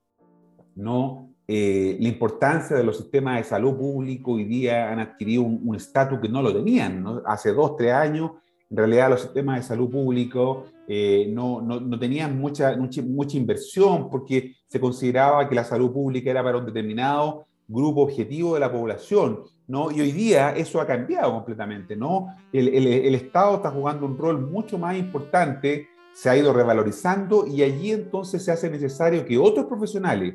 ¿no? 0.74 1.34
Eh, 1.46 1.96
la 2.00 2.08
importancia 2.08 2.76
de 2.76 2.84
los 2.84 2.96
sistemas 2.96 3.38
de 3.38 3.44
salud 3.44 3.76
público 3.76 4.32
hoy 4.32 4.44
día 4.44 4.92
han 4.92 5.00
adquirido 5.00 5.42
un 5.42 5.74
estatus 5.74 6.20
que 6.20 6.28
no 6.28 6.42
lo 6.42 6.52
tenían, 6.52 7.02
¿no? 7.02 7.22
Hace 7.26 7.52
dos, 7.52 7.76
tres 7.76 7.92
años 7.92 8.32
en 8.70 8.76
realidad 8.76 9.10
los 9.10 9.22
sistemas 9.22 9.56
de 9.56 9.62
salud 9.64 9.90
público 9.90 10.66
eh, 10.86 11.28
no, 11.32 11.60
no, 11.60 11.80
no, 11.80 11.98
tenían 11.98 12.38
mucha, 12.38 12.76
mucha, 12.76 13.36
inversión 13.36 14.08
porque 14.08 14.56
se 14.66 14.80
consideraba 14.80 15.48
que 15.48 15.54
la 15.54 15.64
salud 15.64 15.92
pública 15.92 16.30
era 16.30 16.42
para 16.42 16.58
un 16.58 16.66
determinado 16.66 17.46
grupo 17.68 18.02
objetivo 18.02 18.54
de 18.54 18.60
la 18.60 18.72
población, 18.72 19.44
¿no? 19.68 19.92
Y 19.92 20.00
hoy 20.00 20.10
día 20.10 20.50
eso 20.56 20.80
ha 20.80 20.86
cambiado 20.86 21.32
completamente, 21.32 21.94
¿no? 21.94 22.34
El, 22.52 22.68
el, 22.68 22.86
el 22.86 23.14
Estado 23.14 23.56
está 23.56 23.70
jugando 23.70 24.06
un 24.06 24.18
rol 24.18 24.40
mucho 24.50 24.78
más 24.78 24.96
importante, 24.96 25.88
se 26.12 26.28
ha 26.28 26.36
ido 26.36 26.52
revalorizando 26.52 27.46
y 27.46 27.62
allí 27.62 27.92
entonces 27.92 28.44
se 28.44 28.50
hace 28.50 28.68
necesario 28.68 29.24
que 29.24 29.38
otros 29.38 29.66
profesionales 29.66 30.34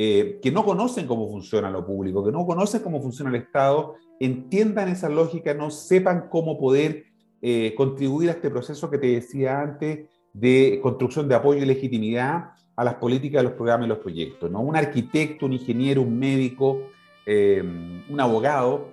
eh, 0.00 0.38
que 0.40 0.52
no 0.52 0.64
conocen 0.64 1.08
cómo 1.08 1.28
funciona 1.28 1.70
lo 1.70 1.84
público, 1.84 2.24
que 2.24 2.30
no 2.30 2.46
conocen 2.46 2.82
cómo 2.82 3.02
funciona 3.02 3.30
el 3.30 3.42
Estado, 3.42 3.96
entiendan 4.20 4.88
esa 4.88 5.08
lógica, 5.08 5.54
no 5.54 5.70
sepan 5.70 6.28
cómo 6.30 6.56
poder 6.56 7.06
eh, 7.40 7.72
contribuir 7.76 8.30
a 8.30 8.32
este 8.32 8.50
proceso 8.50 8.90
que 8.90 8.98
te 8.98 9.06
decía 9.06 9.60
antes 9.60 10.08
de 10.32 10.80
construcción 10.82 11.28
de 11.28 11.36
apoyo 11.36 11.62
y 11.62 11.66
legitimidad 11.66 12.50
a 12.74 12.84
las 12.84 12.94
políticas, 12.94 13.40
a 13.40 13.42
los 13.44 13.52
programas 13.52 13.86
y 13.86 13.88
los 13.88 13.98
proyectos. 13.98 14.50
¿no? 14.50 14.60
Un 14.60 14.74
arquitecto, 14.74 15.46
un 15.46 15.52
ingeniero, 15.52 16.02
un 16.02 16.18
médico, 16.18 16.82
eh, 17.26 17.62
un 17.62 18.20
abogado 18.20 18.88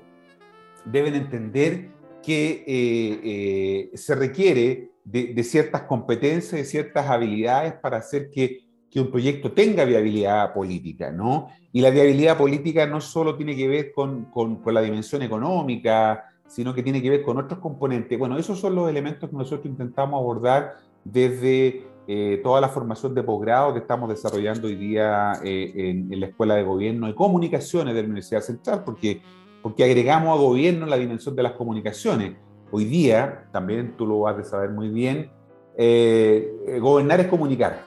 deben 0.86 1.16
entender 1.16 1.90
que 2.22 2.64
eh, 2.68 3.98
se 3.98 4.14
requiere 4.14 4.92
de, 5.04 5.44
ciertas 5.44 5.84
competencias, 5.84 6.62
de 6.62 6.66
ciertas 6.66 7.08
habilidades 7.10 7.74
para 7.74 7.98
hacer 7.98 8.30
que, 8.30 8.64
un 8.96 9.12
proyecto 9.12 9.52
tenga 9.52 9.84
viabilidad 9.84 10.54
política. 10.54 11.12
¿no? 11.12 11.50
Y 11.74 11.82
la 11.82 11.90
viabilidad 11.90 12.38
política 12.38 12.86
no 12.86 13.02
solo 13.02 13.36
tiene 13.36 13.54
que 13.54 13.68
ver 13.68 13.92
con 13.92 14.32
la 14.68 14.82
dimensión 14.82 15.22
económica, 15.22 16.24
sino 16.48 16.74
que 16.74 16.84
tiene 16.84 17.02
que 17.02 17.10
ver 17.10 17.24
con 17.24 17.38
otros 17.38 17.60
componentes. 17.60 18.18
Bueno, 18.18 18.38
esos 18.38 18.60
son 18.60 18.76
los 18.76 18.90
elementos 18.90 19.30
que 19.30 19.36
nosotros 19.36 19.66
intentamos 19.66 20.20
abordar 20.20 20.76
desde 21.04 21.84
eh, 22.08 22.40
toda 22.44 22.62
la 22.62 22.70
formación 22.70 23.16
de 23.16 23.24
posgrado 23.24 23.74
que 23.74 23.80
estamos 23.80 24.10
desarrollando 24.10 24.68
hoy 24.68 24.76
día 24.76 25.34
eh, 25.44 25.74
en, 25.76 26.20
la 26.20 26.28
Escuela 26.28 26.56
de 26.56 26.64
Gobierno 26.64 27.10
y 27.10 27.16
Comunicaciones 27.16 27.96
de 27.96 28.02
la 28.02 28.06
Universidad 28.06 28.42
Central, 28.42 28.84
porque, 28.86 29.22
porque 29.64 29.84
agregamos 29.84 30.38
a 30.38 30.42
gobierno 30.42 30.86
la 30.86 30.98
dimensión 30.98 31.36
de 31.36 31.44
las 31.44 31.54
comunicaciones. 31.54 32.36
Hoy 32.72 32.86
día, 32.86 33.48
también 33.52 33.96
tú 33.98 34.06
lo 34.06 34.20
vas 34.20 34.38
a 34.38 34.44
saber 34.44 34.70
muy 34.70 34.90
bien, 34.90 35.32
eh, 35.78 36.80
gobernar 36.80 37.20
es 37.20 37.28
comunicar, 37.28 37.86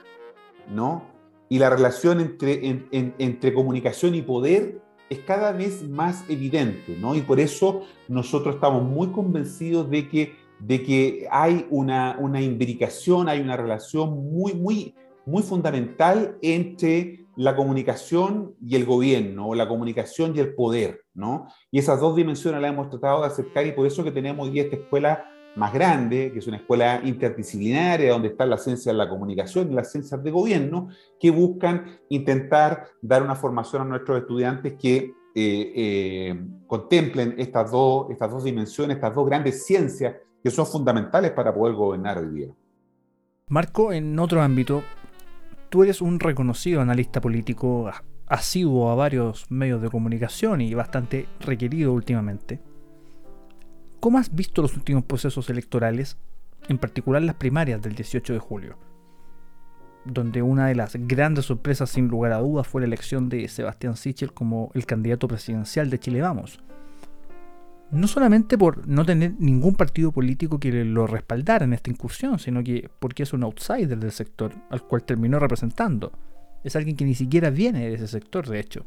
¿no? 0.69 1.03
Y 1.47 1.57
la 1.57 1.69
relación 1.69 2.19
entre, 2.19 2.85
entre 2.91 3.53
comunicación 3.53 4.15
y 4.15 4.21
poder 4.21 4.81
es 5.09 5.19
cada 5.19 5.51
vez 5.51 5.87
más 5.87 6.23
evidente, 6.29 6.95
¿no? 6.99 7.15
Y 7.15 7.21
por 7.21 7.39
eso 7.39 7.83
nosotros 8.07 8.55
estamos 8.55 8.83
muy 8.83 9.07
convencidos 9.07 9.89
de 9.89 10.07
que, 10.07 10.35
de 10.59 10.83
que 10.83 11.27
hay 11.31 11.65
una, 11.69 12.17
una 12.19 12.41
imbricación, 12.41 13.27
hay 13.27 13.39
una 13.39 13.57
relación 13.57 14.31
muy, 14.31 14.53
muy, 14.53 14.95
muy 15.25 15.43
fundamental 15.43 16.37
entre 16.41 17.25
la 17.35 17.55
comunicación 17.55 18.53
y 18.61 18.75
el 18.75 18.85
gobierno, 18.85 19.47
o 19.47 19.55
la 19.55 19.67
comunicación 19.67 20.35
y 20.35 20.39
el 20.39 20.53
poder, 20.53 21.05
¿no? 21.13 21.47
Y 21.71 21.79
esas 21.79 21.99
dos 22.01 22.15
dimensiones 22.15 22.61
las 22.61 22.71
hemos 22.71 22.89
tratado 22.89 23.21
de 23.21 23.27
acercar 23.27 23.65
y 23.65 23.71
por 23.71 23.87
eso 23.87 24.03
que 24.03 24.11
tenemos 24.11 24.49
hoy 24.49 24.59
esta 24.59 24.75
escuela 24.75 25.23
más 25.55 25.73
grande, 25.73 26.31
que 26.31 26.39
es 26.39 26.47
una 26.47 26.57
escuela 26.57 27.01
interdisciplinaria 27.03 28.11
donde 28.11 28.29
están 28.29 28.49
las 28.49 28.63
ciencias 28.63 28.93
de 28.93 28.97
la 28.97 29.09
comunicación 29.09 29.71
y 29.71 29.75
las 29.75 29.91
ciencias 29.91 30.23
de 30.23 30.31
gobierno, 30.31 30.89
que 31.19 31.31
buscan 31.31 31.99
intentar 32.09 32.87
dar 33.01 33.23
una 33.23 33.35
formación 33.35 33.81
a 33.81 33.85
nuestros 33.85 34.21
estudiantes 34.21 34.73
que 34.73 35.13
eh, 35.35 35.73
eh, 35.75 36.45
contemplen 36.67 37.35
estas 37.37 37.71
dos, 37.71 38.09
estas 38.09 38.31
dos 38.31 38.43
dimensiones, 38.43 38.95
estas 38.95 39.13
dos 39.13 39.25
grandes 39.25 39.65
ciencias 39.65 40.15
que 40.43 40.49
son 40.49 40.65
fundamentales 40.65 41.31
para 41.31 41.53
poder 41.53 41.75
gobernar 41.75 42.17
hoy 42.17 42.29
día. 42.29 42.47
Marco, 43.47 43.91
en 43.91 44.17
otro 44.19 44.41
ámbito, 44.41 44.83
tú 45.69 45.83
eres 45.83 46.01
un 46.01 46.19
reconocido 46.19 46.81
analista 46.81 47.19
político, 47.19 47.91
asiduo 48.27 48.91
a 48.91 48.95
varios 48.95 49.49
medios 49.49 49.81
de 49.81 49.89
comunicación 49.89 50.61
y 50.61 50.73
bastante 50.73 51.27
requerido 51.39 51.93
últimamente. 51.93 52.59
¿Cómo 53.99 54.17
has 54.17 54.33
visto 54.33 54.61
los 54.61 54.77
últimos 54.77 55.03
procesos 55.03 55.49
electorales, 55.49 56.15
en 56.69 56.77
particular 56.77 57.21
las 57.21 57.35
primarias 57.35 57.81
del 57.81 57.95
18 57.95 58.31
de 58.31 58.39
julio? 58.39 58.77
Donde 60.05 60.41
una 60.41 60.67
de 60.67 60.75
las 60.75 60.95
grandes 60.95 61.45
sorpresas 61.45 61.89
sin 61.89 62.07
lugar 62.07 62.31
a 62.31 62.37
dudas 62.37 62.65
fue 62.65 62.79
la 62.79 62.87
elección 62.87 63.27
de 63.27 63.45
Sebastián 63.49 63.97
Sichel 63.97 64.31
como 64.31 64.71
el 64.73 64.85
candidato 64.85 65.27
presidencial 65.27 65.89
de 65.89 65.99
Chile 65.99 66.21
Vamos. 66.21 66.61
No 67.91 68.07
solamente 68.07 68.57
por 68.57 68.87
no 68.87 69.03
tener 69.03 69.33
ningún 69.37 69.75
partido 69.75 70.13
político 70.13 70.61
que 70.61 70.71
lo 70.85 71.05
respaldara 71.05 71.65
en 71.65 71.73
esta 71.73 71.89
incursión, 71.89 72.39
sino 72.39 72.63
que 72.63 72.89
porque 72.99 73.23
es 73.23 73.33
un 73.33 73.43
outsider 73.43 73.99
del 73.99 74.13
sector 74.13 74.53
al 74.69 74.83
cual 74.83 75.03
terminó 75.03 75.39
representando. 75.39 76.13
Es 76.63 76.77
alguien 76.77 76.95
que 76.95 77.03
ni 77.03 77.15
siquiera 77.15 77.49
viene 77.49 77.89
de 77.89 77.95
ese 77.95 78.07
sector, 78.07 78.47
de 78.47 78.61
hecho. 78.61 78.85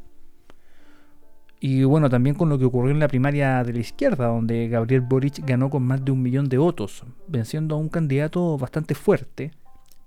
Y 1.65 1.85
bueno, 1.85 2.09
también 2.09 2.35
con 2.35 2.49
lo 2.49 2.59
que 2.59 2.65
ocurrió 2.65 2.91
en 2.91 2.99
la 2.99 3.07
primaria 3.07 3.63
de 3.63 3.71
la 3.71 3.79
izquierda, 3.79 4.27
donde 4.27 4.67
Gabriel 4.67 4.99
Boric 4.99 5.45
ganó 5.45 5.69
con 5.69 5.81
más 5.83 6.03
de 6.03 6.11
un 6.11 6.21
millón 6.21 6.49
de 6.49 6.57
votos, 6.57 7.05
venciendo 7.29 7.75
a 7.75 7.77
un 7.77 7.87
candidato 7.87 8.57
bastante 8.57 8.95
fuerte, 8.95 9.53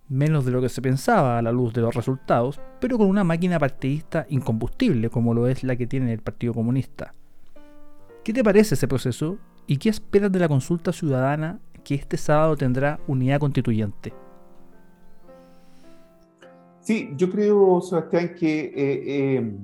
menos 0.06 0.44
de 0.44 0.50
lo 0.50 0.60
que 0.60 0.68
se 0.68 0.82
pensaba 0.82 1.38
a 1.38 1.40
la 1.40 1.52
luz 1.52 1.72
de 1.72 1.80
los 1.80 1.94
resultados, 1.94 2.60
pero 2.78 2.98
con 2.98 3.06
una 3.06 3.24
máquina 3.24 3.58
partidista 3.58 4.26
incombustible 4.28 5.08
como 5.08 5.32
lo 5.32 5.48
es 5.48 5.64
la 5.64 5.76
que 5.76 5.86
tiene 5.86 6.12
el 6.12 6.20
Partido 6.20 6.52
Comunista. 6.52 7.14
¿Qué 8.22 8.34
te 8.34 8.44
parece 8.44 8.74
ese 8.74 8.86
proceso 8.86 9.38
y 9.66 9.78
qué 9.78 9.88
esperas 9.88 10.30
de 10.30 10.40
la 10.40 10.48
consulta 10.48 10.92
ciudadana 10.92 11.58
que 11.84 11.94
este 11.94 12.18
sábado 12.18 12.54
tendrá 12.58 13.00
unidad 13.06 13.40
constituyente? 13.40 14.12
Sí, 16.80 17.14
yo 17.16 17.30
creo, 17.30 17.80
Sebastián, 17.80 18.34
que 18.38 18.60
eh, 18.60 18.72
eh, 18.76 19.58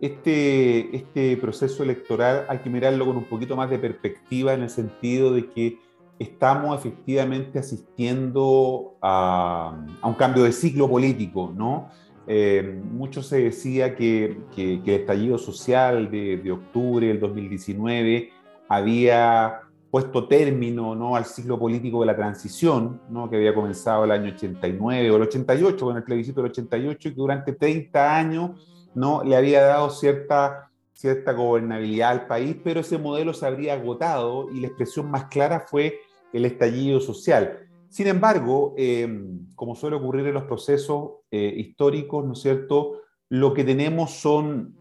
este, 0.00 0.96
este 0.96 1.36
proceso 1.36 1.82
electoral 1.82 2.46
hay 2.48 2.58
que 2.58 2.70
mirarlo 2.70 3.04
con 3.04 3.16
un 3.16 3.24
poquito 3.24 3.54
más 3.54 3.68
de 3.68 3.78
perspectiva 3.78 4.54
en 4.54 4.62
el 4.62 4.70
sentido 4.70 5.34
de 5.34 5.50
que 5.50 5.78
estamos 6.18 6.78
efectivamente 6.78 7.58
asistiendo 7.58 8.96
a, 9.00 9.78
un 10.02 10.14
cambio 10.14 10.44
de 10.44 10.52
ciclo 10.52 10.88
político, 10.88 11.52
¿no? 11.54 11.88
Eh, 12.26 12.80
mucho 12.92 13.22
se 13.22 13.42
decía 13.42 13.96
que, 13.96 14.38
el 14.56 14.82
estallido 14.86 15.38
social 15.38 16.10
de, 16.10 16.52
octubre 16.52 17.06
del 17.06 17.18
2019 17.18 18.30
había 18.68 19.60
puesto 19.90 20.28
término 20.28 20.94
¿no? 20.94 21.16
al 21.16 21.24
ciclo 21.24 21.58
político 21.58 22.00
de 22.00 22.06
la 22.06 22.14
transición, 22.14 23.00
¿no? 23.08 23.28
que 23.28 23.36
había 23.36 23.52
comenzado 23.52 24.04
el 24.04 24.12
año 24.12 24.32
89 24.32 25.10
o 25.10 25.16
el 25.16 25.22
88, 25.22 25.84
con 25.84 25.96
el 25.96 26.04
plebiscito 26.04 26.40
del 26.40 26.52
88, 26.52 27.08
y 27.08 27.10
que 27.10 27.16
durante 27.16 27.52
30 27.52 28.16
años 28.16 28.79
¿no? 28.94 29.22
le 29.24 29.36
había 29.36 29.62
dado 29.62 29.90
cierta, 29.90 30.70
cierta 30.92 31.32
gobernabilidad 31.32 32.10
al 32.10 32.26
país, 32.26 32.56
pero 32.62 32.80
ese 32.80 32.98
modelo 32.98 33.32
se 33.32 33.46
habría 33.46 33.74
agotado 33.74 34.50
y 34.50 34.60
la 34.60 34.68
expresión 34.68 35.10
más 35.10 35.26
clara 35.26 35.60
fue 35.60 35.98
el 36.32 36.44
estallido 36.44 37.00
social. 37.00 37.58
Sin 37.88 38.06
embargo, 38.06 38.74
em, 38.76 39.46
como 39.56 39.74
suele 39.74 39.96
ocurrir 39.96 40.26
en 40.26 40.34
los 40.34 40.44
procesos 40.44 41.10
eh, 41.30 41.52
históricos, 41.56 42.24
¿no 42.24 42.34
es 42.34 42.40
cierto? 42.40 43.02
Lo 43.28 43.52
que 43.52 43.64
tenemos 43.64 44.12
son 44.12 44.76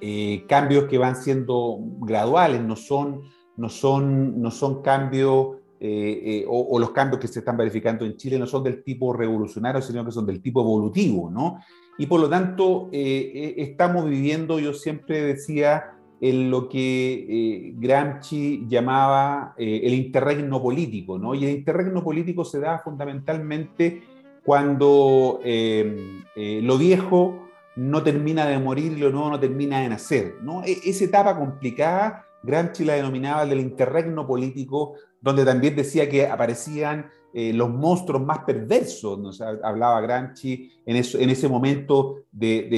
eh, 0.00 0.44
cambios 0.48 0.84
que 0.84 0.98
van 0.98 1.16
siendo 1.16 1.78
graduales, 2.00 2.60
no 2.60 2.76
son, 2.76 3.22
no 3.56 3.68
son, 3.68 4.40
no 4.40 4.50
son 4.50 4.82
cambios 4.82 5.56
eh, 5.80 6.44
o, 6.48 6.60
o, 6.70 6.78
los 6.78 6.90
cambios 6.90 7.20
que 7.20 7.28
se 7.28 7.40
están 7.40 7.56
verificando 7.56 8.04
en 8.04 8.16
Chile 8.16 8.38
no 8.38 8.46
son 8.46 8.64
del 8.64 8.82
tipo 8.82 9.12
revolucionario, 9.12 9.82
sino 9.82 10.04
que 10.04 10.12
son 10.12 10.26
del 10.26 10.40
tipo 10.40 10.60
evolutivo, 10.60 11.30
¿no? 11.30 11.58
y 11.98 12.06
por 12.06 12.20
lo 12.20 12.28
tanto 12.28 12.88
eh, 12.92 13.32
eh, 13.34 13.54
estamos 13.58 14.08
viviendo, 14.08 14.58
yo 14.58 14.74
siempre 14.74 15.22
decía, 15.22 15.92
en 16.20 16.50
lo 16.50 16.68
que 16.68 17.26
eh, 17.28 17.74
Gramsci 17.76 18.66
llamaba 18.68 19.54
el 19.58 19.92
interregno 19.92 20.62
político, 20.62 21.18
¿no? 21.18 21.34
Y 21.34 21.44
el 21.44 21.50
interregno 21.50 22.02
político 22.02 22.42
se 22.42 22.58
da 22.58 22.78
fundamentalmente 22.78 24.02
cuando 24.42 25.40
lo 25.44 26.78
viejo 26.78 27.48
no 27.76 28.02
termina 28.02 28.46
de 28.46 28.58
morir 28.58 28.92
y 28.92 29.00
lo 29.00 29.10
nuevo 29.10 29.28
no 29.28 29.40
termina 29.40 29.80
de 29.80 29.90
nacer, 29.90 30.36
¿no? 30.40 30.64
E, 30.64 30.78
esa 30.86 31.04
etapa 31.04 31.36
complicada, 31.38 32.24
Gramsci 32.42 32.84
la 32.84 32.94
denominaba 32.94 33.44
del 33.44 33.60
interregno 33.60 34.26
político, 34.26 34.94
donde 35.26 35.44
también 35.44 35.74
decía 35.74 36.08
que 36.08 36.28
aparecían 36.28 37.10
eh, 37.34 37.52
los 37.52 37.68
monstruos 37.68 38.24
más 38.24 38.38
perversos, 38.44 39.18
nos 39.18 39.40
hablaba 39.40 40.00
Gramsci 40.00 40.70
en, 40.86 40.96
en 40.96 41.30
ese 41.30 41.48
momento 41.48 42.20
de, 42.30 42.68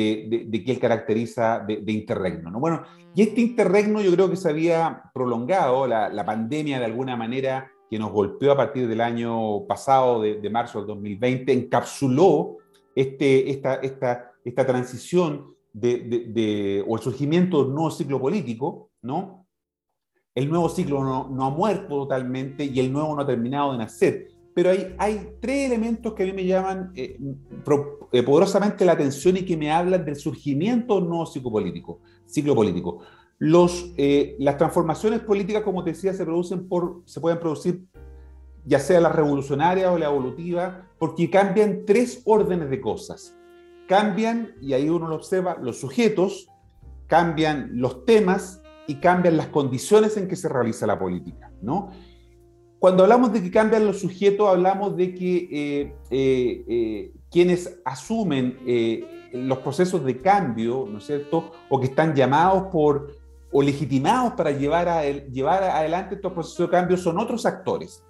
que 0.65 0.73
él 0.73 0.79
caracteriza 0.81 1.61
de, 1.61 1.93
interregno. 1.93 2.51
¿no? 2.51 2.59
Bueno, 2.59 2.83
y 3.15 3.23
este 3.23 3.43
interregno 3.43 4.01
yo 4.01 4.11
creo 4.13 4.31
que 4.31 4.37
se 4.37 4.49
había 4.49 5.03
prolongado, 5.13 5.87
la, 5.87 6.25
pandemia 6.25 6.79
de 6.79 6.87
alguna 6.87 7.17
manera 7.17 7.71
que 7.91 7.99
nos 7.99 8.11
golpeó 8.11 8.53
a 8.53 8.57
partir 8.57 8.89
del 8.89 9.03
año 9.03 9.67
pasado, 9.67 10.23
de, 10.23 10.51
marzo 10.51 10.79
del 10.79 10.89
2020, 10.89 11.53
encapsuló 11.53 12.57
este, 12.95 13.51
esta 13.51 14.67
transición 14.67 15.55
de, 15.73 16.85
o 16.89 16.97
el 16.97 17.03
surgimiento 17.03 17.63
de 17.63 17.69
un 17.69 17.75
nuevo 17.75 17.91
ciclo 17.91 18.19
político, 18.19 18.91
¿no? 19.03 19.47
El 20.39 20.49
nuevo 20.49 20.69
ciclo 20.69 21.03
no, 21.03 21.29
no, 21.29 21.45
ha 21.47 21.51
muerto 21.51 21.89
totalmente 21.89 22.65
y 22.65 22.79
el 22.81 22.93
nuevo 22.93 23.15
no 23.15 23.23
ha 23.23 23.27
terminado 23.27 23.73
de 23.73 23.79
nacer 23.79 24.39
pero 24.59 24.71
hay, 24.99 25.37
tres 25.41 25.67
elementos 25.67 26.15
que 26.15 26.25
a 26.25 26.27
mí 26.27 26.33
me 26.33 26.45
llaman 26.45 26.91
eh, 26.97 27.17
eh, 28.11 28.23
poderosamente 28.25 28.85
la 28.85 28.91
atención 28.91 29.37
y 29.37 29.45
que 29.45 29.57
me 29.57 29.71
hablan 29.71 30.05
del 30.05 30.17
surgimiento 30.17 31.01
nuevo 31.01 31.27
ciclo 31.27 31.53
político. 31.53 32.01
Ciclo 32.27 32.57
político. 32.57 32.99
Los, 33.39 33.93
eh, 33.97 34.35
las 34.41 34.57
transformaciones 34.57 35.21
políticas, 35.21 35.63
como 35.63 35.85
te 35.85 35.91
decía, 35.91 36.13
se, 36.13 36.25
producen 36.25 36.69
se 37.05 37.21
pueden 37.21 37.39
producir 37.39 37.85
ya 38.65 38.81
sea 38.81 39.01
la 39.01 39.11
revolucionaria 39.11 39.93
o 39.93 39.97
la 39.97 40.07
evolutiva, 40.07 40.89
porque 40.99 41.31
cambian 41.31 41.85
tres 41.87 42.23
órdenes 42.25 42.69
de 42.69 42.81
cosas. 42.81 43.37
Cambian, 43.87 44.55
y 44.61 44.73
ahí 44.73 44.89
uno 44.89 45.07
lo 45.07 45.15
observa, 45.15 45.57
los 45.63 45.79
sujetos, 45.79 46.49
cambian 47.07 47.71
los 47.75 48.05
temas 48.05 48.58
y 48.89 48.97
cambian 48.97 49.37
las 49.37 49.49
condiciones 49.49 50.17
en 50.17 50.27
que 50.27 50.35
se 50.35 50.49
realiza 50.49 50.87
la 50.87 50.99
política, 50.99 51.53
¿no? 51.63 51.93
Cuando 52.79 53.03
hablamos 53.03 53.33
de 53.33 53.43
que 53.43 53.51
cambian 53.51 53.85
los 53.85 54.01
sujetos, 54.01 54.49
hablamos 54.49 54.97
de 54.97 55.15
que 55.15 55.49
eh, 55.51 55.95
eh, 56.11 56.65
eh, 56.69 57.13
quienes 57.31 57.81
asumen 57.85 58.59
los 59.33 59.59
procesos 59.59 60.05
de 60.05 60.17
cambio, 60.19 60.87
¿no 60.91 60.99
es 60.99 61.07
cierto?, 61.07 61.53
o 61.69 61.79
que 61.79 61.87
están 61.87 62.15
llamados 62.15 62.69
por 62.73 63.15
o 63.51 63.63
legitimados 63.63 64.35
para 64.35 64.53
llevar, 64.53 64.89
a 64.89 65.03
llevar 65.03 65.65
adelante 65.65 66.17
estos 66.17 66.33
procesos 66.33 66.67
de 66.67 66.71
cambio 66.71 66.97
son 66.97 67.19
otros 67.19 67.47
actores. 67.47 68.03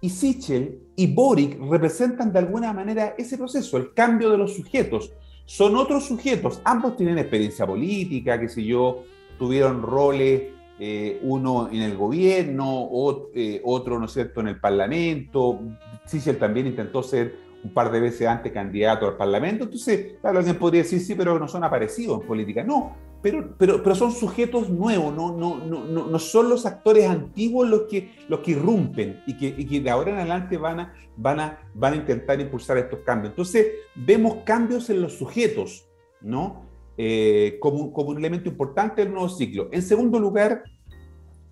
Y 0.00 0.10
Sichel 0.10 0.80
y 0.96 1.12
Boric 1.12 1.58
representan 1.70 2.32
de 2.32 2.40
alguna 2.40 2.72
manera 2.72 3.14
ese 3.16 3.38
proceso, 3.38 3.78
el 3.78 3.94
cambio 3.94 4.30
de 4.30 4.38
los 4.38 4.54
sujetos. 4.54 5.12
Son 5.46 5.76
otros 5.76 6.04
sujetos, 6.06 6.60
ambos 6.64 6.96
tienen 6.96 7.18
experiencia 7.18 7.66
política, 7.66 8.38
qué 8.38 8.48
sé 8.48 8.64
yo, 8.64 9.04
tuvieron 9.38 9.82
roles 9.82 10.54
eh, 10.78 11.20
uno 11.22 11.68
en 11.70 11.82
el 11.82 11.96
gobierno, 11.96 12.88
eh, 13.34 13.60
otro, 13.64 13.98
¿no 13.98 14.06
es 14.06 14.12
cierto?, 14.12 14.40
en 14.40 14.48
el 14.48 14.60
Parlamento. 14.60 15.60
Sichel 16.04 16.36
también 16.36 16.66
intentó 16.66 17.02
ser 17.02 17.36
un 17.62 17.72
par 17.72 17.90
de 17.90 18.00
veces 18.00 18.26
antes 18.26 18.52
candidato 18.52 19.06
al 19.06 19.16
Parlamento. 19.16 19.64
Entonces, 19.64 20.16
claro, 20.20 20.38
alguien 20.38 20.58
podría 20.58 20.82
decir, 20.82 21.00
sí, 21.00 21.14
pero 21.14 21.38
no 21.38 21.48
son 21.48 21.64
aparecidos 21.64 22.20
en 22.20 22.26
política. 22.26 22.64
No, 22.64 22.94
pero, 23.22 23.54
pero, 23.56 23.82
pero 23.82 23.94
son 23.94 24.12
sujetos 24.12 24.68
nuevos, 24.68 25.14
no, 25.14 25.34
no, 25.34 25.56
no, 25.56 25.84
no, 25.86 26.18
son 26.18 26.50
los 26.50 26.66
actores 26.66 27.08
antiguos 27.08 27.66
los 27.66 27.82
que, 27.82 28.12
los 28.28 28.40
que 28.40 28.50
irrumpen 28.50 29.22
y 29.26 29.38
que, 29.38 29.46
y 29.46 29.64
que 29.64 29.80
de 29.80 29.88
ahora 29.88 30.10
en 30.10 30.18
adelante 30.18 30.58
van 30.58 30.80
a, 30.80 30.94
van, 31.16 31.40
a, 31.40 31.58
van 31.72 31.94
a 31.94 31.96
intentar 31.96 32.38
impulsar 32.38 32.76
estos 32.76 32.98
cambios. 32.98 33.30
Entonces, 33.30 33.66
vemos 33.94 34.38
cambios 34.44 34.90
en 34.90 35.00
los 35.00 35.14
sujetos, 35.14 35.88
¿no? 36.20 36.66
Eh, 36.96 37.58
como, 37.60 37.92
como 37.92 38.10
un 38.10 38.18
elemento 38.18 38.48
importante 38.48 39.02
del 39.02 39.12
nuevo 39.12 39.28
ciclo. 39.28 39.68
En 39.72 39.82
segundo 39.82 40.20
lugar, 40.20 40.62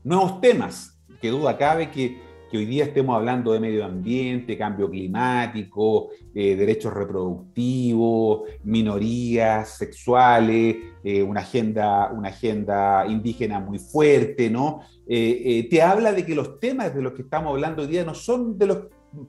nuevos 0.04 0.40
temas, 0.40 1.00
que 1.20 1.30
duda 1.30 1.58
cabe 1.58 1.90
que 1.90 2.20
hoy 2.52 2.64
día 2.66 2.84
estemos 2.84 3.16
hablando 3.16 3.52
de 3.52 3.58
medio 3.58 3.84
ambiente, 3.84 4.56
cambio 4.56 4.88
climático, 4.88 6.10
eh, 6.34 6.54
derechos 6.54 6.92
reproductivos, 6.92 8.42
minorías 8.62 9.78
sexuales, 9.78 10.76
eh, 11.02 11.22
una, 11.22 11.40
agenda, 11.40 12.12
una 12.12 12.28
agenda 12.28 13.04
indígena 13.08 13.58
muy 13.58 13.78
fuerte, 13.78 14.48
¿no? 14.48 14.82
Te 15.06 15.82
habla 15.82 16.12
de 16.12 16.24
que 16.24 16.34
los 16.34 16.60
temas 16.60 16.94
de 16.94 17.02
los 17.02 17.14
que 17.14 17.22
estamos 17.22 17.50
hablando 17.50 17.82
hoy 17.82 17.88
día 17.88 18.04
no 18.04 18.14
son 18.14 18.56
de 18.58 18.66
los 18.66 18.78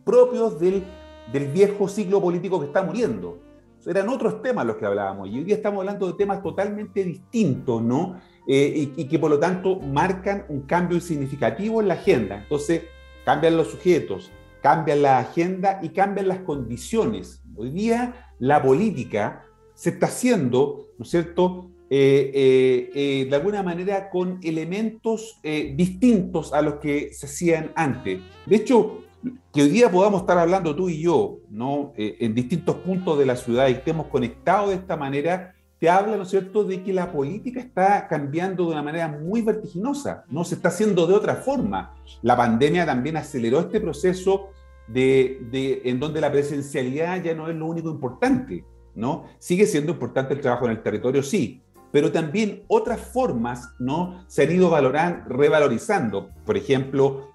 propios 0.06 0.60
del, 0.60 0.84
del 1.32 1.48
viejo 1.48 1.88
ciclo 1.88 2.22
político 2.22 2.60
que 2.60 2.68
está 2.68 2.84
muriendo. 2.84 3.53
Eran 3.86 4.10
otros 4.10 4.42
temas 4.42 4.66
los 4.66 4.78
que 4.78 4.86
hablábamos 4.86 5.30
y 5.30 5.38
hoy 5.38 5.44
día 5.44 5.56
estamos 5.56 5.80
hablando 5.80 6.08
de 6.08 6.14
temas 6.14 6.42
totalmente 6.42 7.04
distintos, 7.04 7.82
¿no? 7.82 8.20
y, 8.46 8.92
y, 8.96 9.08
que 9.08 9.20
por 9.20 9.32
lo 9.32 9.40
tanto 9.40 9.80
marcan 9.80 10.46
un 10.50 10.62
cambio 10.62 11.00
significativo 11.00 11.82
en 11.82 11.88
la 11.88 11.94
agenda. 11.94 12.40
Entonces, 12.44 12.84
cambian 13.24 13.56
los 13.56 13.70
sujetos, 13.70 14.32
cambian 14.62 15.02
la 15.02 15.20
agenda 15.20 15.80
y 15.82 15.90
cambian 15.90 16.28
las 16.28 16.40
condiciones. 16.40 17.42
Hoy 17.56 17.70
día 17.70 18.34
la 18.40 18.62
política 18.62 19.46
se 19.74 19.92
está 19.92 20.08
haciendo, 20.08 20.88
¿no 20.98 21.04
es 21.04 21.12
cierto?, 21.12 21.70
eh, 21.90 22.32
eh, 22.34 22.90
eh, 22.96 23.26
de 23.30 23.36
alguna 23.36 23.62
manera 23.62 24.10
con 24.10 24.40
elementos 24.42 25.40
distintos 25.44 26.52
a 26.52 26.64
los 26.64 26.76
que 26.76 27.14
se 27.14 27.28
hacían 27.28 27.72
antes. 27.76 28.20
De 28.48 28.56
hecho, 28.56 29.04
que 29.54 29.62
hoy 29.62 29.70
día 29.70 29.92
podamos 29.92 30.22
estar 30.22 30.38
hablando 30.38 30.76
tú 30.76 30.90
y 30.90 31.02
yo, 31.02 31.40
¿no? 31.50 31.94
en 31.96 32.34
distintos 32.34 32.76
puntos 32.78 33.18
de 33.18 33.26
la 33.26 33.36
ciudad 33.36 33.68
y 33.68 33.74
estemos 33.74 34.08
conectados 34.08 34.70
de 34.70 34.76
esta 34.76 34.98
manera, 34.98 35.54
te 35.84 35.90
habla, 35.90 36.16
¿no 36.16 36.24
es 36.24 36.30
cierto?, 36.30 36.64
de 36.64 36.82
que 36.82 36.94
la 36.94 37.12
política 37.12 37.60
está 37.60 38.08
cambiando 38.08 38.64
de 38.64 38.72
una 38.72 38.82
manera 38.82 39.10
muy 39.10 39.42
vertiginosa, 39.42 40.24
no 40.30 40.46
se 40.46 40.56
está 40.56 40.70
haciendo 40.70 41.06
de 41.08 41.14
otra 41.14 41.36
forma. 41.36 41.94
La 42.22 42.38
pandemia 42.38 42.86
también 42.86 43.18
aceleró 43.18 43.60
este 43.60 43.82
proceso 43.82 44.52
de, 44.88 45.82
en 45.84 46.00
donde 46.00 46.22
la 46.22 46.32
presencialidad 46.32 47.22
ya 47.22 47.36
no 47.36 47.50
es 47.50 47.56
lo 47.58 47.66
único 47.66 47.90
importante, 47.90 48.64
¿no? 48.96 49.26
Sigue 49.40 49.66
siendo 49.66 49.92
importante 49.92 50.34
el 50.34 50.40
trabajo 50.40 50.66
en 50.66 50.72
el 50.72 50.82
territorio, 50.82 51.22
sí, 51.22 51.62
pero 51.92 52.14
también 52.14 52.64
otras 52.70 53.02
formas, 53.02 53.74
¿no? 53.78 54.24
Se 54.28 54.44
han 54.44 54.52
ido 54.52 54.70
valorando, 54.70 55.26
revalorizando. 55.28 56.30
Por 56.46 56.56
ejemplo, 56.56 57.33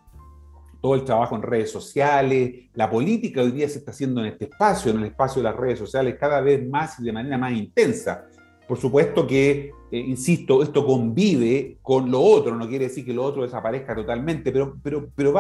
todo 0.81 0.95
el 0.95 1.05
trabajo 1.05 1.35
en 1.35 1.43
redes 1.43 1.71
sociales, 1.71 2.69
la 2.75 2.89
política 2.89 3.43
hoy 3.43 3.51
día 3.51 3.69
se 3.69 3.79
está 3.79 3.91
haciendo 3.91 4.21
en 4.21 4.29
este 4.29 4.45
espacio, 4.45 4.93
en 4.93 4.99
el 4.99 5.07
espacio 5.07 5.43
de 5.43 5.49
las 5.49 5.57
redes 5.57 5.79
sociales, 5.79 6.17
cada 6.19 6.41
vez 6.41 6.67
más 6.69 7.01
y 7.01 7.05
de 7.05 7.13
manera 7.13 7.37
más 7.37 7.53
intensa. 7.53 8.27
Por 8.69 8.79
supuesto 8.79 9.27
que, 9.27 9.73
eh, 9.91 9.99
insisto, 9.99 10.63
esto 10.63 10.85
convive 10.85 11.79
con 11.83 12.11
lo 12.11 12.21
otro, 12.21 12.55
no 12.55 12.69
quiere 12.69 12.89
decir 12.89 13.05
que 13.05 13.15
lo 13.15 13.25
otro 13.25 13.43
desaparezca 13.43 13.95
totalmente, 13.95 14.53
pero, 14.53 14.77
pero, 14.83 15.09
pero 15.15 15.33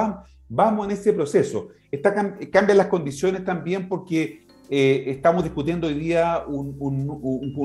vamos, 0.48 0.86
en 0.86 0.92
ese 0.92 1.12
proceso. 1.12 1.68
Cambian 2.50 2.78
las 2.78 2.86
condiciones 2.86 3.44
también 3.44 3.88
porque 3.88 4.46
eh, 4.70 5.04
estamos 5.06 5.44
discutiendo 5.44 5.86
hoy 5.86 5.94
día 5.94 6.44
un, 6.46 6.76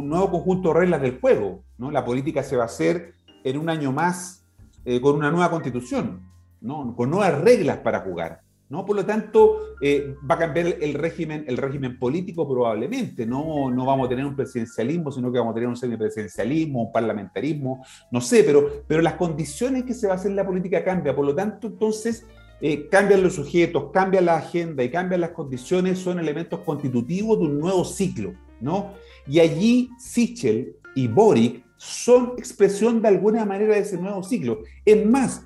nuevo 0.10 0.32
conjunto 0.32 0.74
de 0.74 0.80
reglas 0.82 1.02
del 1.02 1.20
juego. 1.20 1.64
La 1.78 2.06
política 2.06 2.44
se 2.44 2.56
va 2.56 2.64
a 2.64 2.68
hacer 2.68 3.14
en 3.44 3.58
un 3.58 3.70
año 3.70 3.92
más 3.92 4.46
eh, 4.86 5.00
con 5.00 5.16
una 5.16 5.32
nueva 5.32 5.50
constitución, 5.50 6.22
¿no? 6.64 6.96
con 6.96 7.12
nuevas 7.12 7.40
reglas 7.42 7.78
para 7.78 8.00
jugar. 8.00 8.42
¿no? 8.70 8.86
Por 8.86 8.96
lo 8.96 9.06
tanto, 9.06 9.76
eh, 9.82 10.16
va 10.30 10.36
a 10.36 10.40
cambiar 10.40 10.66
el 10.82 10.96
régimen, 10.96 11.46
el 11.48 11.58
régimen 11.58 12.00
político 12.00 12.50
probablemente, 12.50 13.26
¿no? 13.26 13.70
no 13.70 13.86
vamos 13.86 14.08
a 14.08 14.10
tener 14.10 14.26
un 14.26 14.36
presidencialismo, 14.36 15.12
sino 15.12 15.32
que 15.32 15.38
vamos 15.38 15.52
a 15.52 15.56
tener 15.56 15.70
un 15.70 15.78
semipresidencialismo, 15.78 16.86
un 16.86 16.92
parlamentarismo, 16.92 17.86
no 18.10 18.20
sé, 18.20 18.44
pero, 18.44 18.84
pero 18.88 19.02
las 19.04 19.14
condiciones 19.14 19.84
que 19.84 19.94
se 19.94 20.08
va 20.08 20.14
a 20.14 20.16
hacer 20.16 20.32
la 20.32 20.46
política 20.46 20.84
cambian, 20.84 21.16
por 21.16 21.26
lo 21.26 21.36
tanto, 21.36 21.68
entonces, 21.68 22.26
eh, 22.62 22.88
cambian 22.90 23.22
los 23.22 23.36
sujetos, 23.36 23.92
cambian 23.92 24.26
la 24.26 24.38
agenda 24.38 24.84
y 24.84 24.90
cambian 24.90 25.22
las 25.22 25.32
condiciones, 25.32 26.00
son 26.00 26.18
elementos 26.18 26.62
constitutivos 26.62 27.38
de 27.38 27.46
un 27.46 27.60
nuevo 27.60 27.84
ciclo, 27.84 28.34
¿no? 28.62 28.94
Y 29.28 29.40
allí 29.40 29.90
Sichel 30.00 30.78
y 30.96 31.08
Boric 31.08 31.64
son 31.76 32.34
expresión 32.38 33.02
de 33.02 33.10
alguna 33.10 33.44
manera 33.44 33.76
de 33.76 33.82
ese 33.82 33.98
nuevo 33.98 34.24
ciclo. 34.24 34.60
Es 34.86 35.06
más, 35.06 35.46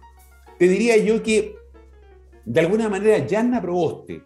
te 0.58 0.68
diría 0.68 0.98
yo 0.98 1.22
que 1.22 1.56
de 2.48 2.62
alguna 2.62 2.88
manera, 2.88 3.26
Yanna 3.26 3.62
Proboste, 3.62 4.24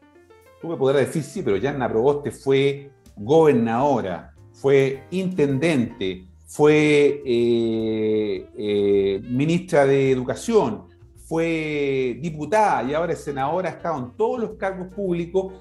tú 0.62 0.68
me 0.68 0.78
podrás 0.78 1.08
decir, 1.08 1.24
sí, 1.24 1.42
pero 1.42 1.58
Yanna 1.58 1.90
Proboste 1.90 2.30
fue 2.30 2.92
gobernadora, 3.16 4.36
fue 4.52 5.04
intendente, 5.10 6.28
fue 6.46 7.24
eh, 7.26 8.48
eh, 8.56 9.22
ministra 9.24 9.88
de 9.88 10.12
Educación, 10.12 10.84
fue 11.26 12.20
diputada 12.22 12.84
y 12.84 12.94
ahora 12.94 13.14
es 13.14 13.24
senadora, 13.24 13.70
ha 13.70 13.74
estado 13.74 13.98
en 13.98 14.12
todos 14.16 14.40
los 14.40 14.52
cargos 14.52 14.94
públicos, 14.94 15.54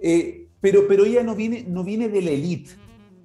eh, 0.00 0.46
pero, 0.60 0.86
pero 0.86 1.04
ella 1.04 1.24
no 1.24 1.34
viene, 1.34 1.64
no 1.66 1.82
viene 1.82 2.08
de 2.08 2.22
la 2.22 2.30
élite, 2.30 2.70